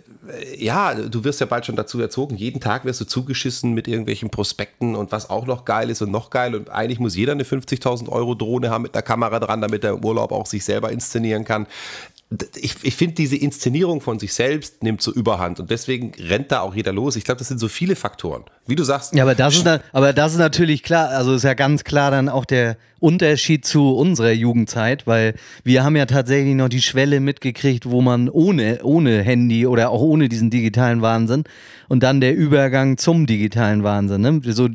[0.57, 4.29] ja, du wirst ja bald schon dazu erzogen, jeden Tag wirst du zugeschissen mit irgendwelchen
[4.29, 7.43] Prospekten und was auch noch geil ist und noch geil und eigentlich muss jeder eine
[7.43, 10.91] 50.000 Euro Drohne haben mit einer Kamera dran, damit er im Urlaub auch sich selber
[10.91, 11.67] inszenieren kann
[12.55, 16.61] ich, ich finde, diese Inszenierung von sich selbst nimmt so überhand und deswegen rennt da
[16.61, 17.15] auch jeder los.
[17.15, 18.45] Ich glaube, das sind so viele Faktoren.
[18.65, 19.13] Wie du sagst.
[19.13, 22.27] Ja, aber das, ist, aber das ist natürlich klar, also ist ja ganz klar dann
[22.27, 27.87] auch der Unterschied zu unserer Jugendzeit, weil wir haben ja tatsächlich noch die Schwelle mitgekriegt,
[27.87, 31.43] wo man ohne, ohne Handy oder auch ohne diesen digitalen Wahnsinn
[31.87, 34.21] und dann der Übergang zum digitalen Wahnsinn.
[34.21, 34.41] Ne?
[34.45, 34.69] So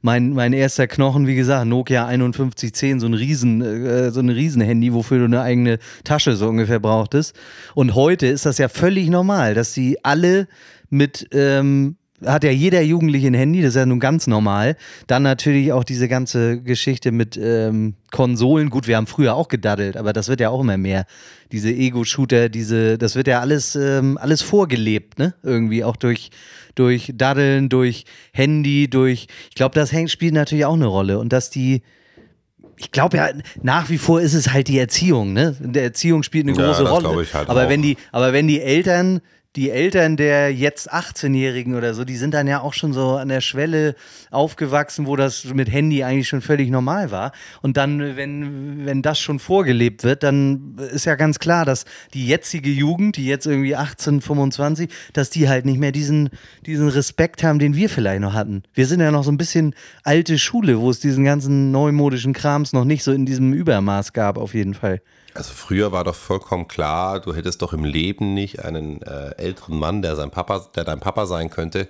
[0.00, 4.94] mein, mein erster Knochen, wie gesagt, Nokia 5110, so ein Riesen, äh, so ein Riesenhandy,
[4.94, 7.36] wofür du eine eigene Tasche so ungefähr brauchtest.
[7.74, 10.48] Und heute ist das ja völlig normal, dass sie alle
[10.88, 14.76] mit ähm, hat ja jeder Jugendliche ein Handy, das ist ja nun ganz normal.
[15.06, 18.70] Dann natürlich auch diese ganze Geschichte mit ähm, Konsolen.
[18.70, 21.06] Gut, wir haben früher auch gedaddelt, aber das wird ja auch immer mehr.
[21.50, 25.34] Diese Ego-Shooter, diese, das wird ja alles, ähm, alles vorgelebt, ne?
[25.42, 26.30] Irgendwie auch durch,
[26.74, 29.26] durch Daddeln, durch Handy, durch.
[29.48, 31.18] Ich glaube, das hängt, spielt natürlich auch eine Rolle.
[31.18, 31.82] Und dass die,
[32.76, 33.28] ich glaube ja,
[33.62, 35.56] nach wie vor ist es halt die Erziehung, ne?
[35.60, 37.26] Die Erziehung spielt eine große ja, Rolle.
[37.32, 37.68] Halt aber auch.
[37.68, 39.20] wenn die, aber wenn die Eltern
[39.56, 43.28] die Eltern der jetzt 18-Jährigen oder so, die sind dann ja auch schon so an
[43.28, 43.94] der Schwelle
[44.30, 47.32] aufgewachsen, wo das mit Handy eigentlich schon völlig normal war.
[47.62, 52.26] Und dann, wenn, wenn das schon vorgelebt wird, dann ist ja ganz klar, dass die
[52.26, 56.30] jetzige Jugend, die jetzt irgendwie 18, 25, dass die halt nicht mehr diesen,
[56.66, 58.64] diesen Respekt haben, den wir vielleicht noch hatten.
[58.74, 62.72] Wir sind ja noch so ein bisschen alte Schule, wo es diesen ganzen neumodischen Krams
[62.72, 65.00] noch nicht so in diesem Übermaß gab, auf jeden Fall.
[65.34, 69.76] Also früher war doch vollkommen klar, du hättest doch im Leben nicht einen äh, älteren
[69.76, 71.88] Mann, der sein Papa, der dein Papa sein könnte,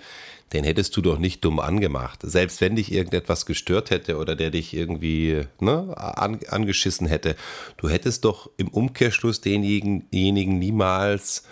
[0.54, 2.20] den hättest du doch nicht dumm angemacht.
[2.22, 7.36] Selbst wenn dich irgendetwas gestört hätte oder der dich irgendwie ne, an, angeschissen hätte,
[7.76, 11.42] du hättest doch im Umkehrschluss denjenigen niemals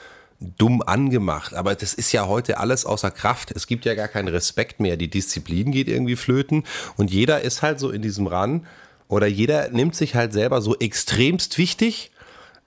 [0.41, 1.55] dumm angemacht.
[1.55, 3.51] Aber das ist ja heute alles außer Kraft.
[3.51, 4.97] Es gibt ja gar keinen Respekt mehr.
[4.97, 6.65] Die Disziplin geht irgendwie flöten
[6.97, 8.67] und jeder ist halt so in diesem Ran
[9.13, 12.11] oder jeder nimmt sich halt selber so extremst wichtig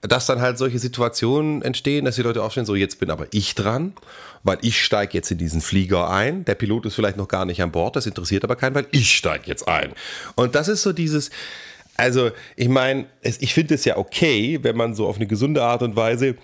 [0.02, 3.54] dass dann halt solche Situationen entstehen, dass die Leute aufstehen, so jetzt bin aber ich
[3.54, 3.94] dran,
[4.44, 6.44] weil ich steige jetzt in diesen Flieger ein.
[6.44, 9.16] Der Pilot ist vielleicht noch gar nicht an Bord, das interessiert aber keinen, weil ich
[9.16, 9.92] steige jetzt ein.
[10.36, 11.30] Und das ist so dieses,
[11.96, 15.82] also ich meine, ich finde es ja okay, wenn man so auf eine gesunde Art
[15.82, 16.36] und Weise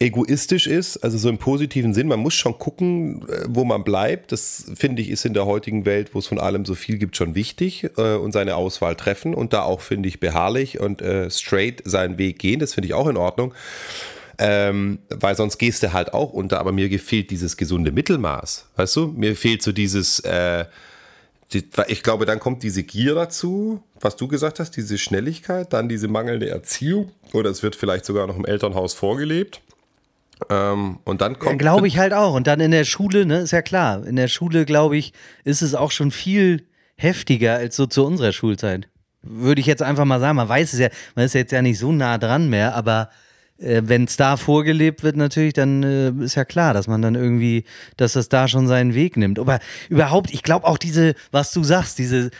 [0.00, 2.08] egoistisch ist, also so im positiven Sinn.
[2.08, 4.32] Man muss schon gucken, äh, wo man bleibt.
[4.32, 7.16] Das finde ich ist in der heutigen Welt, wo es von allem so viel gibt,
[7.16, 11.30] schon wichtig äh, und seine Auswahl treffen und da auch finde ich beharrlich und äh,
[11.30, 12.60] straight seinen Weg gehen.
[12.60, 13.54] Das finde ich auch in Ordnung.
[14.38, 18.68] Ähm, weil sonst gehst du halt auch unter, aber mir gefehlt dieses gesunde Mittelmaß.
[18.76, 19.08] Weißt du?
[19.08, 20.64] Mir fehlt so dieses, äh,
[21.52, 25.90] die, ich glaube, dann kommt diese Gier dazu, was du gesagt hast, diese Schnelligkeit, dann
[25.90, 29.60] diese mangelnde Erziehung oder es wird vielleicht sogar noch im Elternhaus vorgelebt.
[30.48, 31.52] Ähm, und dann kommt.
[31.52, 32.34] Ja, glaube ich halt auch.
[32.34, 34.06] Und dann in der Schule, ne, ist ja klar.
[34.06, 35.12] In der Schule, glaube ich,
[35.44, 38.88] ist es auch schon viel heftiger als so zu unserer Schulzeit.
[39.22, 40.36] Würde ich jetzt einfach mal sagen.
[40.36, 43.10] Man weiß es ja, man ist jetzt ja nicht so nah dran mehr, aber
[43.58, 47.14] äh, wenn es da vorgelebt wird, natürlich, dann äh, ist ja klar, dass man dann
[47.14, 47.64] irgendwie,
[47.96, 49.38] dass das da schon seinen Weg nimmt.
[49.38, 52.30] Aber überhaupt, ich glaube auch diese, was du sagst, diese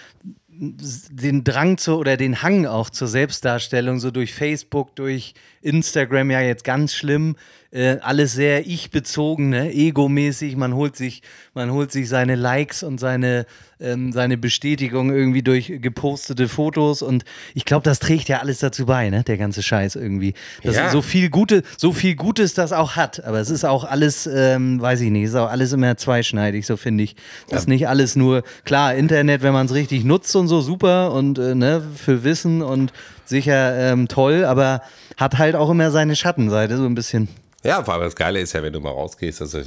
[0.61, 6.41] den Drang zu oder den Hang auch zur Selbstdarstellung, so durch Facebook, durch Instagram ja
[6.41, 7.37] jetzt ganz schlimm.
[7.73, 9.73] Äh, alles sehr ich-bezogen, ne?
[9.73, 10.57] egomäßig.
[10.57, 11.23] Man holt sich,
[11.55, 13.47] man holt sich seine Likes und seine,
[13.79, 17.01] ähm, seine Bestätigung irgendwie durch gepostete Fotos.
[17.01, 19.23] Und ich glaube, das trägt ja alles dazu bei, ne?
[19.23, 20.35] Der ganze Scheiß irgendwie.
[20.65, 20.91] Dass ja.
[20.91, 23.23] so viel Gute, so viel Gutes das auch hat.
[23.25, 26.77] Aber es ist auch alles, ähm, weiß ich nicht, ist auch alles immer zweischneidig, so
[26.77, 27.15] finde ich.
[27.45, 27.59] Das ja.
[27.59, 31.39] ist nicht alles nur, klar, Internet, wenn man es richtig nutzt und so, super und
[31.39, 32.93] äh, ne, für Wissen und
[33.31, 34.83] sicher ähm, toll, aber
[35.17, 37.29] hat halt auch immer seine Schattenseite, so ein bisschen.
[37.63, 39.67] Ja, vor allem das Geile ist ja, wenn du mal rausgehst, also ich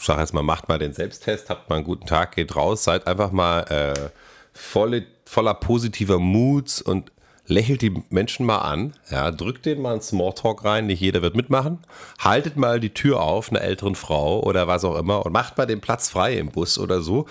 [0.00, 3.06] sag jetzt mal, macht mal den Selbsttest, habt mal einen guten Tag, geht raus, seid
[3.06, 4.10] einfach mal äh,
[4.52, 7.10] volle, voller positiver Moods und
[7.46, 11.34] lächelt die Menschen mal an, ja, drückt denen mal einen Smalltalk rein, nicht jeder wird
[11.34, 11.78] mitmachen,
[12.20, 15.66] haltet mal die Tür auf einer älteren Frau oder was auch immer und macht mal
[15.66, 17.26] den Platz frei im Bus oder so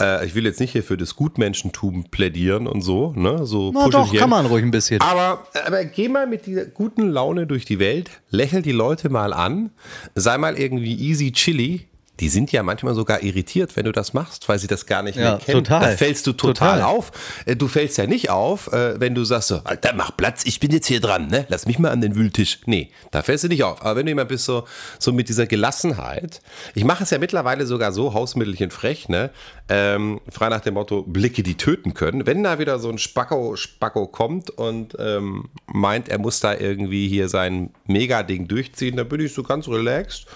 [0.00, 3.46] äh, ich will jetzt nicht hier für das Gutmenschentum plädieren und so, ne?
[3.46, 5.00] So Na doch, kann man ruhig ein bisschen.
[5.00, 9.32] Aber, aber geh mal mit dieser guten Laune durch die Welt, lächel die Leute mal
[9.32, 9.70] an,
[10.14, 11.86] sei mal irgendwie easy chilly,
[12.20, 15.16] die sind ja manchmal sogar irritiert, wenn du das machst, weil sie das gar nicht
[15.16, 15.64] ja, mehr kennen.
[15.64, 15.80] Total.
[15.80, 17.10] Da fällst du total, total, auf.
[17.44, 20.60] Äh, du fällst ja nicht auf, äh, wenn du sagst so, Alter, mach Platz, ich
[20.60, 21.44] bin jetzt hier dran, ne?
[21.48, 22.60] Lass mich mal an den Wühltisch.
[22.66, 23.82] Nee, da fällst du nicht auf.
[23.82, 24.64] Aber wenn du immer bist so,
[24.98, 26.40] so mit dieser Gelassenheit,
[26.74, 29.30] ich mache es ja mittlerweile sogar so, Hausmittelchen frech, ne?
[29.68, 32.26] Ähm, frei nach dem Motto, Blicke, die töten können.
[32.26, 37.08] Wenn da wieder so ein Spacko, Spacko kommt und ähm, meint, er muss da irgendwie
[37.08, 40.26] hier sein Mega-Ding durchziehen, dann bin ich so ganz relaxed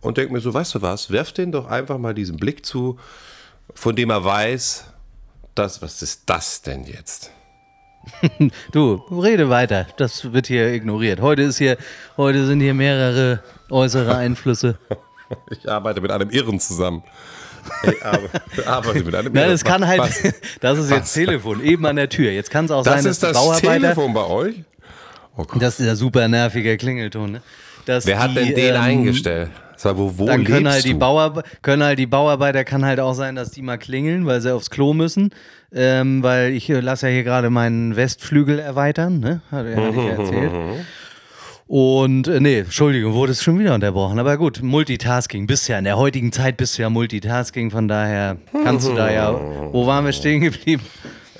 [0.00, 2.98] und denke mir so, weißt du was, werf den doch einfach mal diesen Blick zu,
[3.74, 4.86] von dem er weiß,
[5.54, 7.30] das, was ist das denn jetzt?
[8.72, 9.86] du, rede weiter.
[9.96, 11.20] Das wird hier ignoriert.
[11.20, 11.76] Heute ist hier,
[12.16, 14.78] heute sind hier mehrere äußere Einflüsse.
[15.50, 17.02] ich arbeite mit einem Irren zusammen.
[17.82, 19.32] Ich arbeite mit einem Irren.
[19.34, 20.22] Nein, das kann halt, was?
[20.60, 21.12] das ist jetzt was?
[21.12, 22.30] Telefon, eben an der Tür.
[22.32, 23.80] Jetzt kann es auch das sein, dass das Bauarbeiter.
[23.80, 24.64] Telefon bei euch?
[25.36, 27.42] Oh das ist der super nervige Klingelton, ne?
[27.86, 29.50] Wer die, hat denn den ähm, eingestellt?
[29.80, 33.14] Sag, wo, wo dann können halt, die Bauar können halt die Bauarbeiter, kann halt auch
[33.14, 35.30] sein, dass die mal klingeln, weil sie aufs Klo müssen.
[35.72, 39.40] Ähm, weil ich äh, lasse ja hier gerade meinen Westflügel erweitern, ne?
[39.50, 40.52] Hat, ich ja erzählt.
[41.66, 44.18] Und äh, nee, Entschuldigung, wurde es schon wieder unterbrochen.
[44.18, 48.36] Aber gut, Multitasking bist ja in der heutigen Zeit bist du ja Multitasking, von daher
[48.64, 49.32] kannst du da ja.
[49.32, 50.82] Wo waren wir stehen geblieben?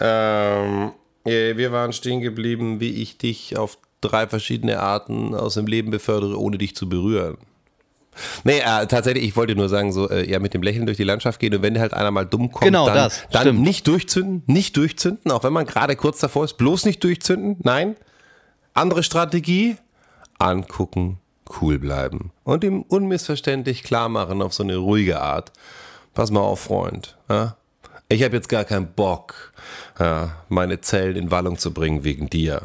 [0.01, 0.93] Ähm,
[1.25, 6.41] wir waren stehen geblieben, wie ich dich auf drei verschiedene Arten aus dem Leben befördere,
[6.41, 7.37] ohne dich zu berühren.
[8.45, 11.05] Nee, äh, tatsächlich, ich wollte nur sagen, so, äh, ja, mit dem Lächeln durch die
[11.05, 14.43] Landschaft gehen und wenn halt einer mal dumm kommt, genau dann, das, dann nicht durchzünden,
[14.47, 17.97] nicht durchzünden, auch wenn man gerade kurz davor ist, bloß nicht durchzünden, nein.
[18.75, 19.77] Andere Strategie,
[20.39, 21.19] angucken,
[21.61, 25.53] cool bleiben und ihm unmissverständlich klar machen auf so eine ruhige Art.
[26.15, 27.17] Pass mal auf, Freund.
[27.29, 27.57] Ja?
[28.09, 29.53] Ich habe jetzt gar keinen Bock,
[29.99, 32.63] ja, meine Zellen in Wallung zu bringen wegen dir.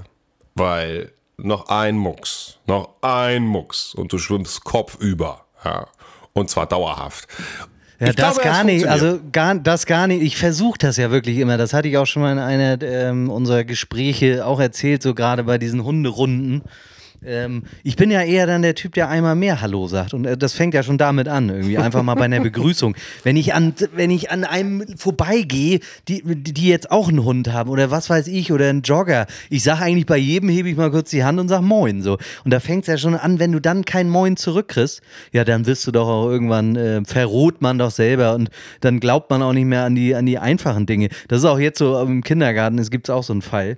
[0.56, 5.46] Weil noch ein Mucks, noch ein Mucks und du schwimmst kopfüber.
[5.64, 5.88] Ja.
[6.34, 7.28] Und zwar dauerhaft.
[8.00, 10.22] Ja, Ich das glaube, gar nicht, also gar, das gar nicht.
[10.22, 11.58] Ich versuche das ja wirklich immer.
[11.58, 15.44] Das hatte ich auch schon mal in einer ähm, unserer Gespräche auch erzählt, so gerade
[15.44, 16.64] bei diesen Hunderunden.
[17.24, 20.14] Ähm, ich bin ja eher dann der Typ, der einmal mehr Hallo sagt.
[20.14, 22.96] Und äh, das fängt ja schon damit an, irgendwie einfach mal bei einer Begrüßung.
[23.24, 27.70] Wenn ich an, wenn ich an einem vorbeigehe, die, die jetzt auch einen Hund haben
[27.70, 30.92] oder was weiß ich, oder einen Jogger, ich sage eigentlich bei jedem, hebe ich mal
[30.92, 32.02] kurz die Hand und sage Moin.
[32.02, 32.18] So.
[32.44, 35.02] Und da fängt es ja schon an, wenn du dann kein Moin zurückkriegst,
[35.32, 38.50] ja, dann wirst du doch auch irgendwann, äh, verroht man doch selber und
[38.82, 41.10] dann glaubt man auch nicht mehr an die, an die einfachen Dinge.
[41.28, 43.78] Das ist auch jetzt so im Kindergarten, es gibt auch so einen Fall.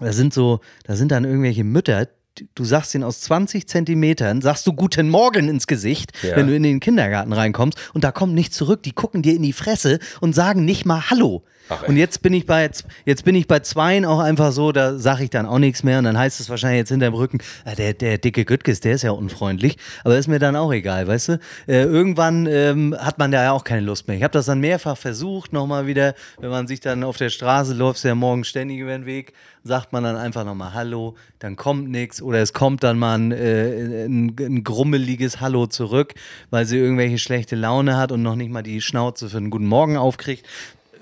[0.00, 2.08] Da sind so, da sind dann irgendwelche Mütter,
[2.54, 6.36] du sagst ihnen aus 20 Zentimetern, sagst du Guten Morgen ins Gesicht, Ja.
[6.36, 8.82] wenn du in den Kindergarten reinkommst und da kommt nichts zurück.
[8.82, 11.42] Die gucken dir in die Fresse und sagen nicht mal Hallo.
[11.68, 12.70] Ach, und jetzt bin ich bei
[13.06, 15.98] jetzt bin ich bei zweien auch einfach so, da sage ich dann auch nichts mehr
[15.98, 19.02] und dann heißt es wahrscheinlich jetzt hinterm Rücken, ah, der, der dicke Güttges, der ist
[19.02, 21.40] ja unfreundlich, aber ist mir dann auch egal, weißt du?
[21.66, 24.16] Äh, irgendwann ähm, hat man da ja auch keine Lust mehr.
[24.16, 27.74] Ich habe das dann mehrfach versucht, nochmal wieder, wenn man sich dann auf der Straße
[27.74, 29.32] läuft, ja morgen ständig über den Weg,
[29.64, 33.32] sagt man dann einfach nochmal Hallo, dann kommt nichts oder es kommt dann mal ein,
[33.32, 36.14] äh, ein, ein grummeliges Hallo zurück,
[36.50, 39.66] weil sie irgendwelche schlechte Laune hat und noch nicht mal die Schnauze für einen guten
[39.66, 40.44] Morgen aufkriegt.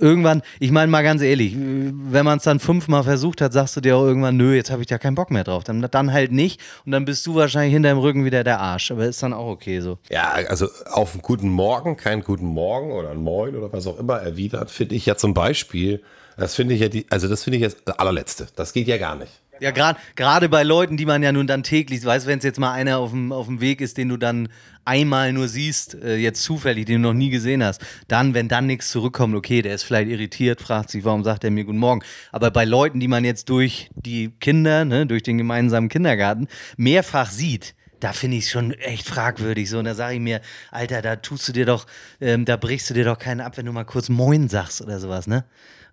[0.01, 3.81] Irgendwann, ich meine mal ganz ehrlich, wenn man es dann fünfmal versucht hat, sagst du
[3.81, 5.65] dir auch irgendwann, nö, jetzt habe ich da keinen Bock mehr drauf.
[5.65, 8.91] Dann, dann halt nicht und dann bist du wahrscheinlich hinterm Rücken wieder der Arsch.
[8.91, 9.99] Aber ist dann auch okay so.
[10.11, 13.99] Ja, also auf einen guten Morgen, keinen guten Morgen oder ein Moin oder was auch
[13.99, 16.03] immer erwidert, finde ich ja zum Beispiel,
[16.37, 18.49] das finde ich ja die, also das finde ich jetzt das allerletzte.
[18.57, 19.31] Das geht ja gar nicht.
[19.61, 22.45] Ja, gerade gerade bei Leuten, die man ja nun dann täglich, weißt du, wenn es
[22.45, 24.49] jetzt mal einer auf dem, auf dem Weg ist, den du dann
[24.85, 28.67] einmal nur siehst, äh, jetzt zufällig, den du noch nie gesehen hast, dann, wenn dann
[28.67, 32.03] nichts zurückkommt, okay, der ist vielleicht irritiert, fragt sich, warum sagt er mir Guten Morgen.
[32.33, 37.31] Aber bei Leuten, die man jetzt durch die Kinder, ne, durch den gemeinsamen Kindergarten mehrfach
[37.31, 39.79] sieht, da finde ich es schon echt fragwürdig so.
[39.79, 40.41] Und da sage ich mir,
[40.71, 41.87] Alter, da tust du dir doch,
[42.21, 45.01] ähm, da brichst du dir doch keinen ab, wenn du mal kurz Moin sagst oder
[45.01, 45.45] sowas, ne?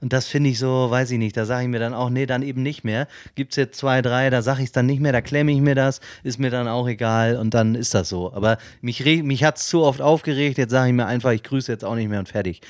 [0.02, 2.26] Und das finde ich so, weiß ich nicht, da sage ich mir dann auch, nee,
[2.26, 3.08] dann eben nicht mehr.
[3.36, 5.62] Gibt es jetzt zwei, drei, da sage ich es dann nicht mehr, da klemme ich
[5.62, 8.34] mir das, ist mir dann auch egal und dann ist das so.
[8.34, 11.72] Aber mich, mich hat es zu oft aufgeregt, jetzt sage ich mir einfach, ich grüße
[11.72, 12.62] jetzt auch nicht mehr und fertig.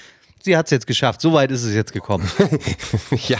[0.43, 2.29] Sie hat es jetzt geschafft, so weit ist es jetzt gekommen.
[3.27, 3.37] ja,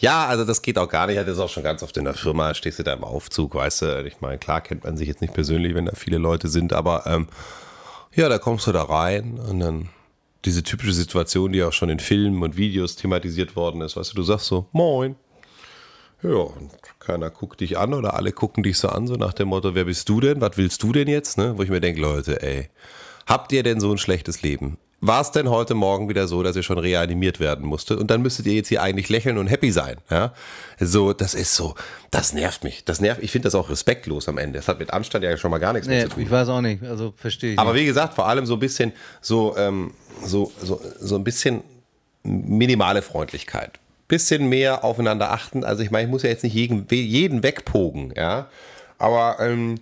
[0.00, 1.16] ja, also das geht auch gar nicht.
[1.16, 3.82] Ich hatte auch schon ganz oft in der Firma, stehst du da im Aufzug, weißt
[3.82, 6.72] du, ich meine, klar kennt man sich jetzt nicht persönlich, wenn da viele Leute sind,
[6.72, 7.26] aber ähm,
[8.14, 9.88] ja, da kommst du da rein und dann
[10.44, 14.16] diese typische Situation, die auch schon in Filmen und Videos thematisiert worden ist, weißt du,
[14.16, 15.16] du sagst so, moin.
[16.22, 19.48] Ja, und keiner guckt dich an oder alle gucken dich so an, so nach dem
[19.48, 20.40] Motto, wer bist du denn?
[20.40, 21.36] Was willst du denn jetzt?
[21.38, 21.56] Ne?
[21.56, 22.68] Wo ich mir denke, Leute, ey,
[23.26, 24.78] habt ihr denn so ein schlechtes Leben?
[25.02, 28.00] War es denn heute Morgen wieder so, dass ihr schon reanimiert werden musstet?
[28.00, 29.98] Und dann müsstet ihr jetzt hier eigentlich lächeln und happy sein.
[30.10, 30.32] Ja?
[30.80, 31.74] So, das ist so,
[32.10, 32.84] das nervt mich.
[32.84, 34.58] Das nervt, ich finde das auch respektlos am Ende.
[34.58, 36.22] Das hat mit Anstand ja schon mal gar nichts nee, mehr zu tun.
[36.22, 37.82] ich weiß auch nicht, also verstehe ich Aber nicht.
[37.82, 39.92] wie gesagt, vor allem so ein bisschen so, ähm,
[40.24, 41.62] so, so, so ein bisschen
[42.22, 43.78] minimale Freundlichkeit.
[44.08, 45.62] Bisschen mehr aufeinander achten.
[45.62, 48.48] Also ich meine, ich muss ja jetzt nicht jeden, jeden wegpogen, ja.
[48.98, 49.78] Aber ähm,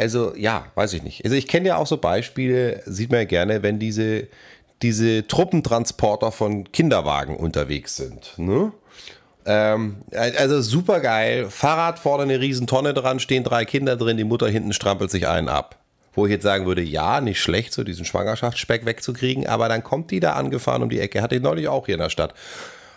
[0.00, 1.24] also ja, weiß ich nicht.
[1.24, 4.26] Also ich kenne ja auch so Beispiele, sieht man ja gerne, wenn diese,
[4.82, 8.32] diese Truppentransporter von Kinderwagen unterwegs sind.
[8.36, 8.72] Ne?
[9.46, 11.48] Ähm, also super geil.
[11.50, 15.28] Fahrrad vorne eine riesen Tonne dran, stehen drei Kinder drin, die Mutter hinten strampelt sich
[15.28, 15.76] einen ab.
[16.12, 20.10] Wo ich jetzt sagen würde, ja, nicht schlecht, so diesen Schwangerschaftsspeck wegzukriegen, aber dann kommt
[20.10, 22.34] die da angefahren um die Ecke, hatte ich neulich auch hier in der Stadt.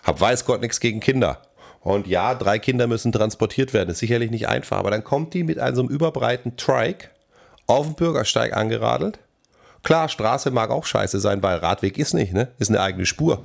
[0.04, 1.42] Hab weiß Gott nichts gegen Kinder.
[1.84, 5.44] Und ja, drei Kinder müssen transportiert werden, ist sicherlich nicht einfach, aber dann kommt die
[5.44, 7.10] mit einem so einem überbreiten Trike
[7.68, 9.20] auf dem Bürgersteig angeradelt.
[9.84, 12.48] Klar, Straße mag auch scheiße sein, weil Radweg ist nicht, ne?
[12.58, 13.44] Ist eine eigene Spur.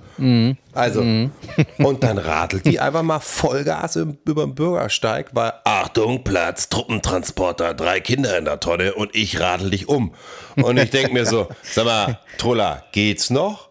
[0.72, 1.00] Also,
[1.78, 7.98] und dann radelt die einfach mal Vollgas über den Bürgersteig, weil Achtung, Platz, Truppentransporter, drei
[7.98, 10.14] Kinder in der Tonne und ich radel dich um.
[10.54, 13.67] Und ich denke mir so, sag mal, Trulla, geht's noch?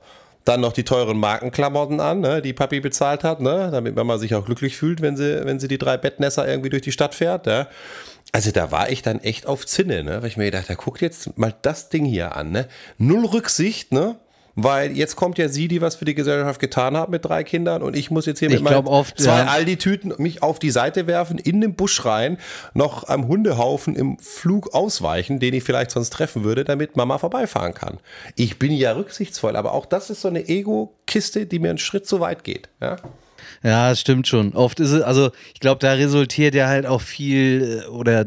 [0.47, 4.33] Dann noch die teuren Markenklamotten an, ne, die Papi bezahlt hat, ne, damit Mama sich
[4.33, 7.47] auch glücklich fühlt, wenn sie, wenn sie die drei Bettnässer irgendwie durch die Stadt fährt.
[7.47, 7.67] Ja.
[8.31, 11.01] Also da war ich dann echt auf Zinne, ne, weil ich mir gedacht, da guckt
[11.01, 14.15] jetzt mal das Ding hier an, ne, null Rücksicht, ne,
[14.57, 17.83] weil jetzt kommt ja sie, die was für die Gesellschaft getan hat mit drei Kindern
[17.83, 19.45] und ich muss jetzt hier Ich mit meinen oft, zwei ja.
[19.45, 22.39] Aldi-Tüten mich auf die Seite werfen, in den Busch rein,
[22.73, 27.75] noch am Hundehaufen im Flug ausweichen, den ich vielleicht sonst treffen würde, damit Mama vorbeifahren
[27.75, 27.99] kann.
[28.35, 32.07] Ich bin ja rücksichtsvoll, aber auch das ist so eine Ego-Kiste, die mir einen Schritt
[32.07, 32.67] zu weit geht.
[32.81, 32.97] Ja?
[33.61, 34.53] Ja, das stimmt schon.
[34.53, 38.25] Oft ist es, also ich glaube, da resultiert ja halt auch viel äh, oder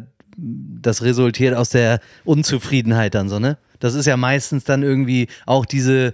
[0.81, 3.59] das resultiert aus der Unzufriedenheit dann so, ne?
[3.79, 6.13] Das ist ja meistens dann irgendwie auch diese,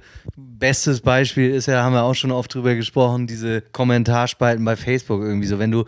[0.59, 5.23] bestes Beispiel ist ja, haben wir auch schon oft drüber gesprochen, diese Kommentarspalten bei Facebook
[5.23, 5.85] irgendwie so, wenn du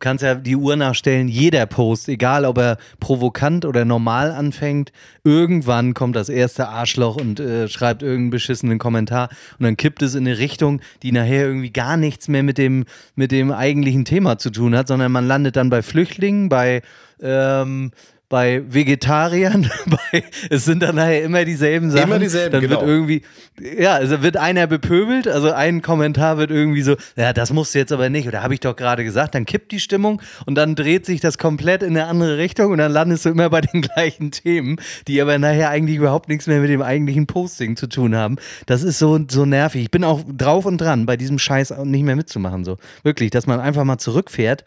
[0.00, 4.92] kannst ja die Uhr nachstellen, jeder Post, egal ob er provokant oder normal anfängt,
[5.24, 9.28] irgendwann kommt das erste Arschloch und äh, schreibt irgendeinen beschissenen Kommentar
[9.58, 12.84] und dann kippt es in eine Richtung, die nachher irgendwie gar nichts mehr mit dem,
[13.14, 16.82] mit dem eigentlichen Thema zu tun hat, sondern man landet dann bei Flüchtlingen, bei
[17.22, 17.92] ähm,
[18.30, 22.04] bei Vegetariern, bei, es sind dann nachher immer dieselben Sachen.
[22.04, 22.80] Immer dieselben, dann genau.
[22.80, 23.22] wird irgendwie,
[23.60, 27.80] ja, also wird einer bepöbelt, also ein Kommentar wird irgendwie so, ja, das musst du
[27.80, 30.76] jetzt aber nicht, oder habe ich doch gerade gesagt, dann kippt die Stimmung und dann
[30.76, 33.82] dreht sich das komplett in eine andere Richtung und dann landest du immer bei den
[33.82, 34.76] gleichen Themen,
[35.08, 38.36] die aber nachher eigentlich überhaupt nichts mehr mit dem eigentlichen Posting zu tun haben.
[38.66, 39.82] Das ist so, so nervig.
[39.82, 42.76] Ich bin auch drauf und dran, bei diesem Scheiß nicht mehr mitzumachen, so.
[43.02, 44.62] Wirklich, dass man einfach mal zurückfährt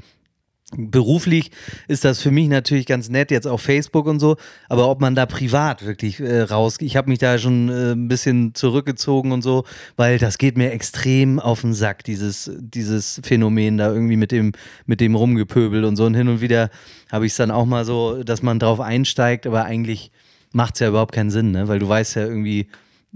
[0.75, 1.51] Beruflich
[1.87, 4.37] ist das für mich natürlich ganz nett, jetzt auf Facebook und so,
[4.69, 8.07] aber ob man da privat wirklich äh, raus, ich habe mich da schon äh, ein
[8.07, 9.65] bisschen zurückgezogen und so,
[9.95, 14.53] weil das geht mir extrem auf den Sack, dieses, dieses Phänomen da irgendwie mit dem,
[14.85, 16.05] mit dem Rumgepöbel und so.
[16.05, 16.69] Und hin und wieder
[17.11, 20.11] habe ich es dann auch mal so, dass man drauf einsteigt, aber eigentlich
[20.51, 21.67] macht es ja überhaupt keinen Sinn, ne?
[21.67, 22.67] weil du weißt ja irgendwie,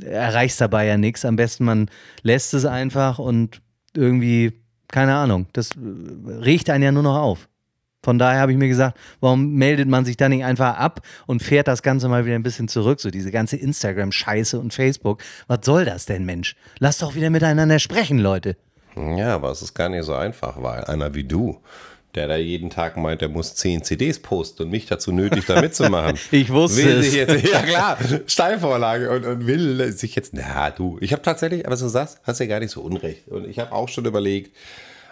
[0.02, 1.26] erreichst dabei ja nichts.
[1.26, 1.90] Am besten man
[2.22, 3.62] lässt es einfach und
[3.96, 4.54] irgendwie
[4.88, 7.48] keine Ahnung, das äh, regt einen ja nur noch auf.
[8.04, 11.44] Von daher habe ich mir gesagt, warum meldet man sich da nicht einfach ab und
[11.44, 13.02] fährt das Ganze mal wieder ein bisschen zurück?
[13.02, 15.22] So diese ganze Instagram-Scheiße und Facebook.
[15.48, 16.56] Was soll das denn, Mensch?
[16.80, 18.56] Lass doch wieder miteinander sprechen, Leute.
[18.96, 21.60] Ja, aber es ist gar nicht so einfach, weil einer wie du,
[22.18, 25.62] der da jeden Tag meint, er muss zehn CDs posten und mich dazu nötigt, da
[25.62, 26.18] mitzumachen.
[26.32, 27.06] ich wusste will es.
[27.06, 31.64] Sich jetzt, ja klar, Steilvorlage und, und will sich jetzt, na du, ich habe tatsächlich,
[31.66, 33.28] was du sagst, hast ja gar nicht so unrecht.
[33.28, 34.56] Und ich habe auch schon überlegt,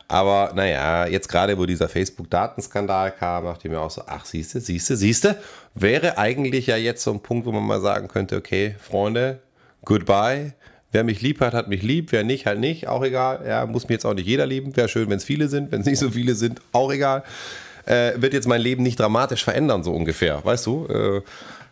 [0.07, 4.59] aber naja, jetzt gerade, wo dieser Facebook-Datenskandal kam, dachte ich mir auch so, ach, siehste,
[4.59, 5.37] siehste, siehste,
[5.73, 9.39] wäre eigentlich ja jetzt so ein Punkt, wo man mal sagen könnte, okay, Freunde,
[9.83, 10.53] goodbye.
[10.95, 12.13] Wer mich lieb hat, hat mich lieb.
[12.13, 12.87] Wer nicht, halt nicht.
[12.87, 13.43] Auch egal.
[13.45, 14.77] Ja, muss mir jetzt auch nicht jeder lieben.
[14.77, 15.69] Wäre schön, wenn es viele sind.
[15.73, 17.25] Wenn es nicht so viele sind, auch egal.
[17.85, 20.39] Äh, wird jetzt mein Leben nicht dramatisch verändern, so ungefähr.
[20.45, 20.87] Weißt du?
[20.87, 21.21] Äh,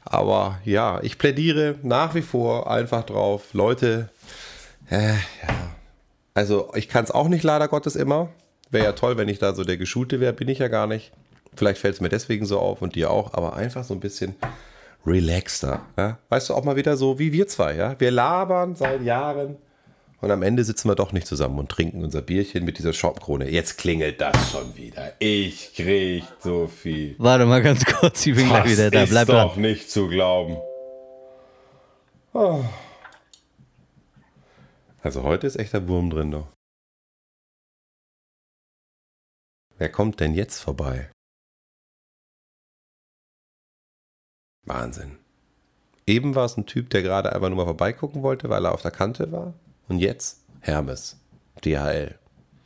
[0.03, 3.43] aber ja, ich plädiere nach wie vor einfach drauf.
[3.53, 4.09] Leute,
[4.89, 5.13] äh, ja.
[6.33, 8.27] Also ich kann es auch nicht leider Gottes immer.
[8.71, 10.33] Wäre ja toll, wenn ich da so der Geschulte wäre.
[10.33, 11.13] Bin ich ja gar nicht.
[11.55, 13.33] Vielleicht fällt es mir deswegen so auf und dir auch.
[13.35, 14.35] Aber einfach so ein bisschen
[15.05, 15.85] relaxter.
[15.97, 16.19] Ja?
[16.29, 17.75] Weißt du, auch mal wieder so wie wir zwei.
[17.75, 17.99] Ja?
[17.99, 19.57] Wir labern seit Jahren
[20.23, 23.49] und am Ende sitzen wir doch nicht zusammen und trinken unser Bierchen mit dieser Shopkrone.
[23.49, 25.11] Jetzt klingelt das schon wieder.
[25.19, 27.15] Ich krieg so viel.
[27.17, 29.03] Warte mal ganz kurz, ich bin gleich wieder da.
[29.03, 29.47] Bleib ist dran.
[29.49, 30.55] doch nicht zu glauben.
[32.31, 32.63] Oh.
[35.01, 36.47] Also heute ist echter Wurm drin doch.
[39.77, 41.09] Wer kommt denn jetzt vorbei?
[44.65, 45.17] Wahnsinn.
[46.05, 48.81] Eben war es ein Typ, der gerade einfach nur mal vorbeigucken wollte, weil er auf
[48.81, 49.53] der Kante war.
[49.87, 51.17] Und jetzt Hermes,
[51.63, 52.17] DHL,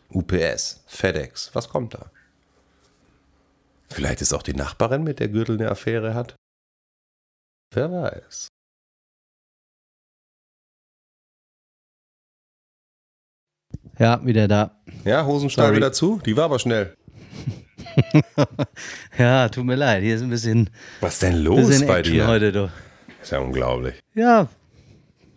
[0.09, 1.53] UPS, FedEx.
[1.53, 2.11] Was kommt da?
[3.89, 6.35] Vielleicht ist auch die Nachbarin, mit der Gürtel eine Affäre hat.
[7.73, 8.47] Wer weiß.
[13.99, 14.79] Ja, wieder da.
[15.05, 15.77] Ja, Hosenstall Sorry.
[15.77, 16.21] wieder zu?
[16.25, 16.95] Die war aber schnell.
[19.17, 20.03] Ja, tut mir leid.
[20.03, 20.69] Hier ist ein bisschen,
[21.01, 22.27] Was ist denn los bei Action dir?
[22.27, 22.69] heute, du.
[23.21, 23.95] Ist ja unglaublich.
[24.13, 24.47] Ja,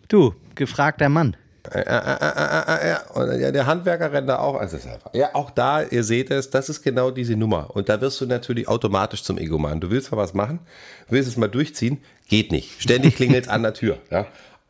[0.09, 1.36] du, gefragter Mann.
[1.72, 3.01] Äh, ja.
[3.14, 4.55] Und ja, der Handwerker rennt da auch.
[4.55, 4.78] Also.
[5.12, 7.70] Ja, auch da, ihr seht es, das ist genau diese Nummer.
[7.74, 9.80] Und da wirst du natürlich automatisch zum Egoman.
[9.80, 10.61] Du willst mal was machen,
[11.09, 11.98] willst es mal durchziehen,
[12.28, 12.80] geht nicht.
[12.82, 13.98] Ständig klingelt es an der Tür.
[14.11, 14.26] Ja.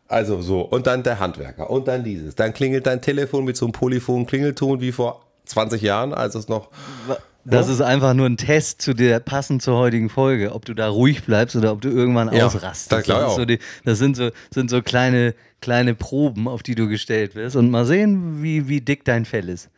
[0.08, 0.62] Also so.
[0.62, 1.70] Und dann der Handwerker.
[1.70, 2.34] Und dann dieses.
[2.34, 6.48] Dann klingelt dein Telefon mit so einem polyphonen Klingelton wie vor 20 Jahren, als es
[6.48, 6.68] noch.
[7.44, 10.88] Das ist einfach nur ein Test zu der passend zur heutigen Folge, ob du da
[10.88, 12.92] ruhig bleibst oder ob du irgendwann Ja, ausrastest.
[12.92, 13.36] das auch.
[13.36, 17.56] so die, das sind so, sind so kleine, kleine Proben, auf die du gestellt wirst.
[17.56, 19.70] Und mal sehen, wie, wie dick dein Fell ist.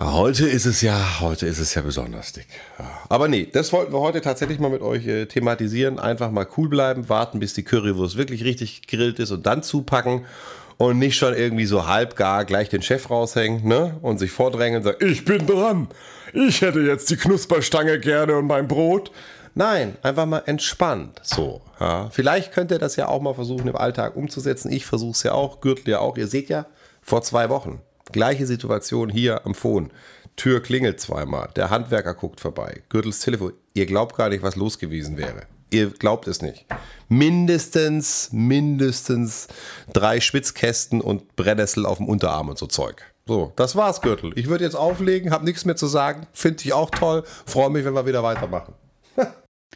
[0.00, 2.46] Heute ist es ja, heute ist es ja besonders dick.
[3.08, 5.98] Aber nee, das wollten wir heute tatsächlich mal mit euch äh, thematisieren.
[5.98, 10.24] Einfach mal cool bleiben, warten, bis die Currywurst wirklich richtig gegrillt ist und dann zupacken
[10.76, 13.96] und nicht schon irgendwie so halbgar gleich den Chef raushängen, ne?
[14.00, 15.88] Und sich vordrängen und sagen, ich bin dran.
[16.32, 19.10] Ich hätte jetzt die Knusperstange gerne und mein Brot.
[19.54, 21.20] Nein, einfach mal entspannt.
[21.24, 22.08] So, ja.
[22.10, 24.70] Vielleicht könnt ihr das ja auch mal versuchen im Alltag umzusetzen.
[24.70, 26.16] Ich versuche es ja auch, Gürtel ja auch.
[26.16, 26.66] Ihr seht ja,
[27.02, 27.80] vor zwei Wochen,
[28.12, 29.90] gleiche Situation hier am Phone.
[30.36, 33.54] Tür klingelt zweimal, der Handwerker guckt vorbei, Gürtels Telefon.
[33.74, 35.42] Ihr glaubt gar nicht, was los gewesen wäre.
[35.70, 36.64] Ihr glaubt es nicht.
[37.08, 39.48] Mindestens, mindestens
[39.92, 43.04] drei Schwitzkästen und Brennnessel auf dem Unterarm und so Zeug.
[43.28, 44.32] So, das war's, Gürtel.
[44.36, 46.26] Ich würde jetzt auflegen, habe nichts mehr zu sagen.
[46.32, 47.24] Finde ich auch toll.
[47.44, 48.72] Freue mich, wenn wir wieder weitermachen.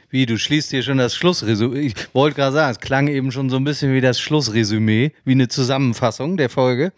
[0.09, 1.81] Wie, du schließt hier schon das Schlussresümee.
[1.81, 5.33] Ich wollte gerade sagen, es klang eben schon so ein bisschen wie das Schlussresümee, wie
[5.33, 6.95] eine Zusammenfassung der Folge.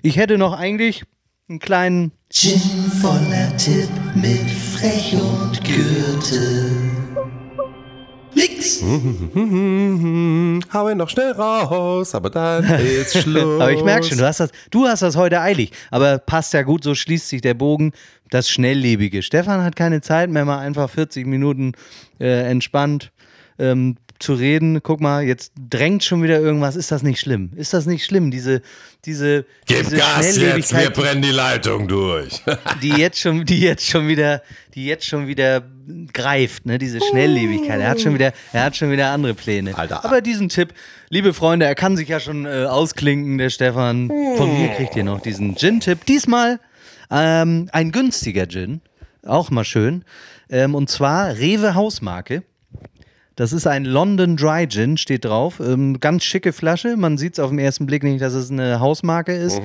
[0.00, 1.04] Ich hätte noch eigentlich
[1.50, 2.12] einen kleinen.
[2.30, 2.58] Gin
[3.02, 6.89] voller Tipp mit Frech und Gürtel.
[8.34, 8.82] Nix.
[10.72, 13.60] Hau ihn noch schnell raus, aber dann ist Schluss.
[13.60, 15.72] Aber ich merke schon, du hast, das, du hast das heute eilig.
[15.90, 17.92] Aber passt ja gut, so schließt sich der Bogen.
[18.30, 19.22] Das Schnelllebige.
[19.22, 21.72] Stefan hat keine Zeit mehr, mal einfach 40 Minuten
[22.20, 23.10] äh, entspannt
[23.58, 24.82] ähm, zu reden.
[24.82, 26.76] Guck mal, jetzt drängt schon wieder irgendwas.
[26.76, 27.50] Ist das nicht schlimm?
[27.56, 28.30] Ist das nicht schlimm?
[28.30, 28.62] Diese,
[29.04, 32.42] diese, Gib diese Gas jetzt, wir brennen die Leitung durch.
[32.82, 34.42] die jetzt schon, die jetzt schon wieder,
[34.74, 35.62] die jetzt schon wieder
[36.12, 36.78] greift, ne?
[36.78, 37.80] Diese Schnelllebigkeit.
[37.80, 39.76] Er hat schon wieder, er hat schon wieder andere Pläne.
[39.76, 40.04] Alter.
[40.04, 40.74] Aber diesen Tipp,
[41.08, 44.08] liebe Freunde, er kann sich ja schon äh, ausklinken, der Stefan.
[44.36, 46.04] Von mir kriegt ihr noch diesen Gin-Tipp.
[46.06, 46.60] Diesmal
[47.10, 48.82] ähm, ein günstiger Gin,
[49.24, 50.04] auch mal schön.
[50.50, 52.42] Ähm, und zwar Rewe Hausmarke.
[53.36, 55.60] Das ist ein London Dry Gin, steht drauf.
[55.60, 56.96] Ähm, ganz schicke Flasche.
[56.96, 59.60] Man sieht es auf den ersten Blick nicht, dass es eine Hausmarke ist.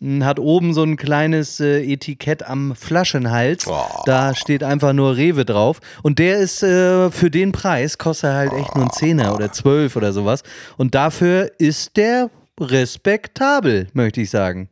[0.00, 3.66] Mm, Hat oben so ein kleines äh, Etikett am Flaschenhals.
[4.06, 5.80] Da steht einfach nur Rewe drauf.
[6.02, 9.52] Und der ist äh, für den Preis, kostet er halt echt nur ein Zehner oder
[9.52, 10.42] zwölf oder sowas.
[10.76, 14.70] Und dafür ist der respektabel, möchte ich sagen.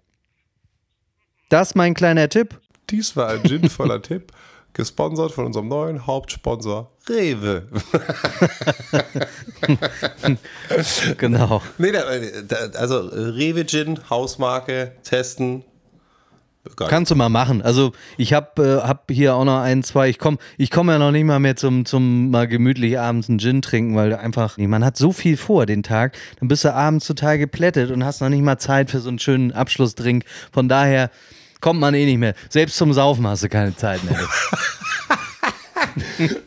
[1.49, 2.59] Das mein kleiner Tipp.
[2.91, 4.33] Dies war ein Gin voller Tipp,
[4.79, 7.65] gesponsert von unserem neuen Hauptsponsor Rewe.
[11.19, 11.63] Genau.
[11.79, 11.93] nee,
[12.75, 15.65] also Rewe Gin, Hausmarke, testen.
[16.77, 16.89] Geil.
[16.89, 17.61] Kannst du mal machen.
[17.61, 20.09] Also ich habe äh, hab hier auch noch ein, zwei.
[20.11, 23.41] Ich komme ich komm ja noch nicht mal mehr zum, zum mal gemütlich abends einen
[23.41, 26.17] Gin trinken, weil einfach, nee, man hat so viel vor den Tag.
[26.39, 29.19] Dann bist du abends total geplättet und hast noch nicht mal Zeit für so einen
[29.19, 30.25] schönen Abschlussdrink.
[30.53, 31.11] Von daher
[31.61, 32.35] kommt man eh nicht mehr.
[32.49, 34.19] Selbst zum Saufen hast du keine Zeit mehr.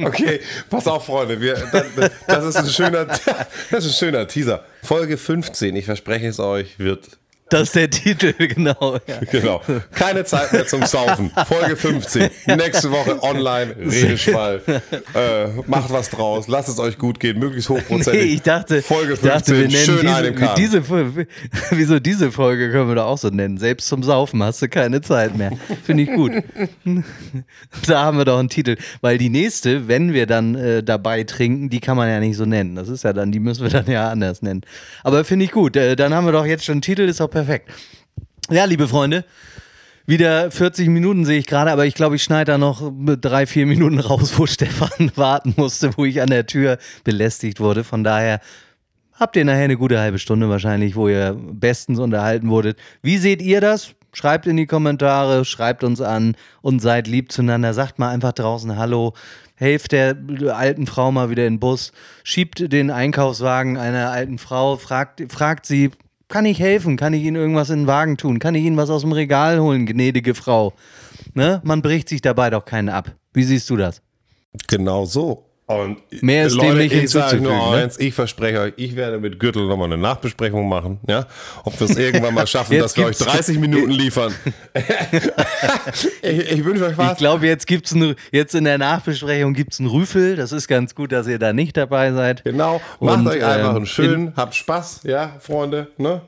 [0.04, 1.40] Okay, pass auf, Freunde.
[1.40, 3.06] Wir, das, das, ist ein schöner,
[3.72, 4.64] das ist ein schöner Teaser.
[4.84, 7.10] Folge 15, ich verspreche es euch, wird
[7.52, 8.98] Das ist der Titel, genau.
[9.06, 9.20] Ja.
[9.30, 9.62] Genau.
[9.94, 11.32] Keine Zeit mehr zum Saufen.
[11.48, 12.30] Folge 15.
[12.48, 13.76] Nächste Woche online.
[13.86, 14.62] Redeschwall.
[15.14, 16.48] Äh, macht was draus.
[16.48, 17.40] Lasst es euch gut gehen.
[17.40, 18.14] Möglichst hochprozentig.
[18.14, 19.30] Nee, ich dachte, Folge ich 15.
[19.30, 21.06] dachte, wir nennen schön einem diese, Kahn.
[21.12, 21.28] diese,
[21.72, 23.58] wieso diese Folge können wir doch auch so nennen.
[23.58, 25.52] Selbst zum Saufen hast du keine Zeit mehr.
[25.84, 26.32] Finde ich gut.
[27.86, 28.78] da haben wir doch einen Titel.
[29.02, 32.46] Weil die nächste, wenn wir dann äh, dabei trinken, die kann man ja nicht so
[32.46, 32.78] nennen.
[32.78, 34.62] Das ist ja dann, die müssen wir dann ja anders nennen.
[35.04, 35.76] Aber finde ich gut.
[35.76, 37.41] Äh, dann haben wir doch jetzt schon einen Titel, ist auch perfekt.
[38.50, 39.26] Ja, liebe Freunde.
[40.06, 43.66] Wieder 40 Minuten sehe ich gerade, aber ich glaube, ich schneide da noch drei, vier
[43.66, 47.84] Minuten raus, wo Stefan warten musste, wo ich an der Tür belästigt wurde.
[47.84, 48.42] Von daher
[49.14, 52.78] habt ihr nachher eine gute halbe Stunde wahrscheinlich, wo ihr bestens unterhalten wurdet.
[53.02, 53.94] Wie seht ihr das?
[54.14, 57.74] Schreibt in die Kommentare, schreibt uns an und seid lieb zueinander.
[57.74, 59.14] Sagt mal einfach draußen Hallo.
[59.56, 60.18] Helft der
[60.54, 61.94] alten Frau mal wieder in den Bus.
[62.24, 64.76] Schiebt den Einkaufswagen einer alten Frau.
[64.76, 65.92] Fragt, fragt sie,
[66.32, 66.98] kann ich helfen?
[66.98, 68.40] Kann ich Ihnen irgendwas in den Wagen tun?
[68.40, 70.74] Kann ich Ihnen was aus dem Regal holen, gnädige Frau?
[71.36, 71.62] Ne?
[71.64, 73.16] Man bricht sich dabei doch keinen ab.
[73.34, 74.02] Wie siehst du das?
[74.68, 75.51] Genau so.
[75.72, 77.84] Und Mehr ist dem Leute, nicht ich sage nur ne?
[77.84, 81.26] eins, ich verspreche euch, ich werde mit Gürtel nochmal eine Nachbesprechung machen, ja,
[81.64, 84.34] ob wir es irgendwann mal schaffen, dass wir euch gibt's- 30 Minuten liefern.
[86.22, 87.18] ich, ich wünsche euch Ich was.
[87.18, 90.36] glaube, jetzt gibt's ein, jetzt in der Nachbesprechung gibt es einen Rüffel.
[90.36, 92.44] Das ist ganz gut, dass ihr da nicht dabei seid.
[92.44, 96.22] Genau, macht Und, euch einfach ähm, einen schönen, habt Spaß, ja, Freunde, ne?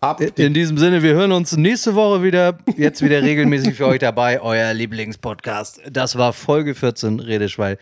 [0.00, 2.58] Ab In diesem Sinne, wir hören uns nächste Woche wieder.
[2.76, 4.38] Jetzt wieder regelmäßig für euch dabei.
[4.42, 5.80] Euer Lieblingspodcast.
[5.90, 7.78] Das war Folge 14 Redeschwall.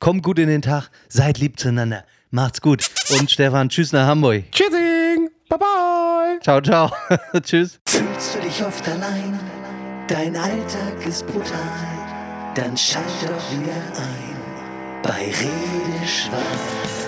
[0.00, 0.90] Kommt gut in den Tag.
[1.08, 2.04] Seid lieb zueinander.
[2.30, 2.82] Macht's gut.
[3.10, 4.44] Und Stefan, tschüss nach Hamburg.
[4.50, 6.38] Tschüssing, bye bye.
[6.42, 6.90] Ciao, ciao.
[7.42, 7.78] tschüss.
[7.86, 9.38] Fühlst du dich oft allein?
[10.08, 11.58] Dein Alltag ist brutal.
[12.54, 16.99] Dann schalt doch wieder ein bei Redeschwall.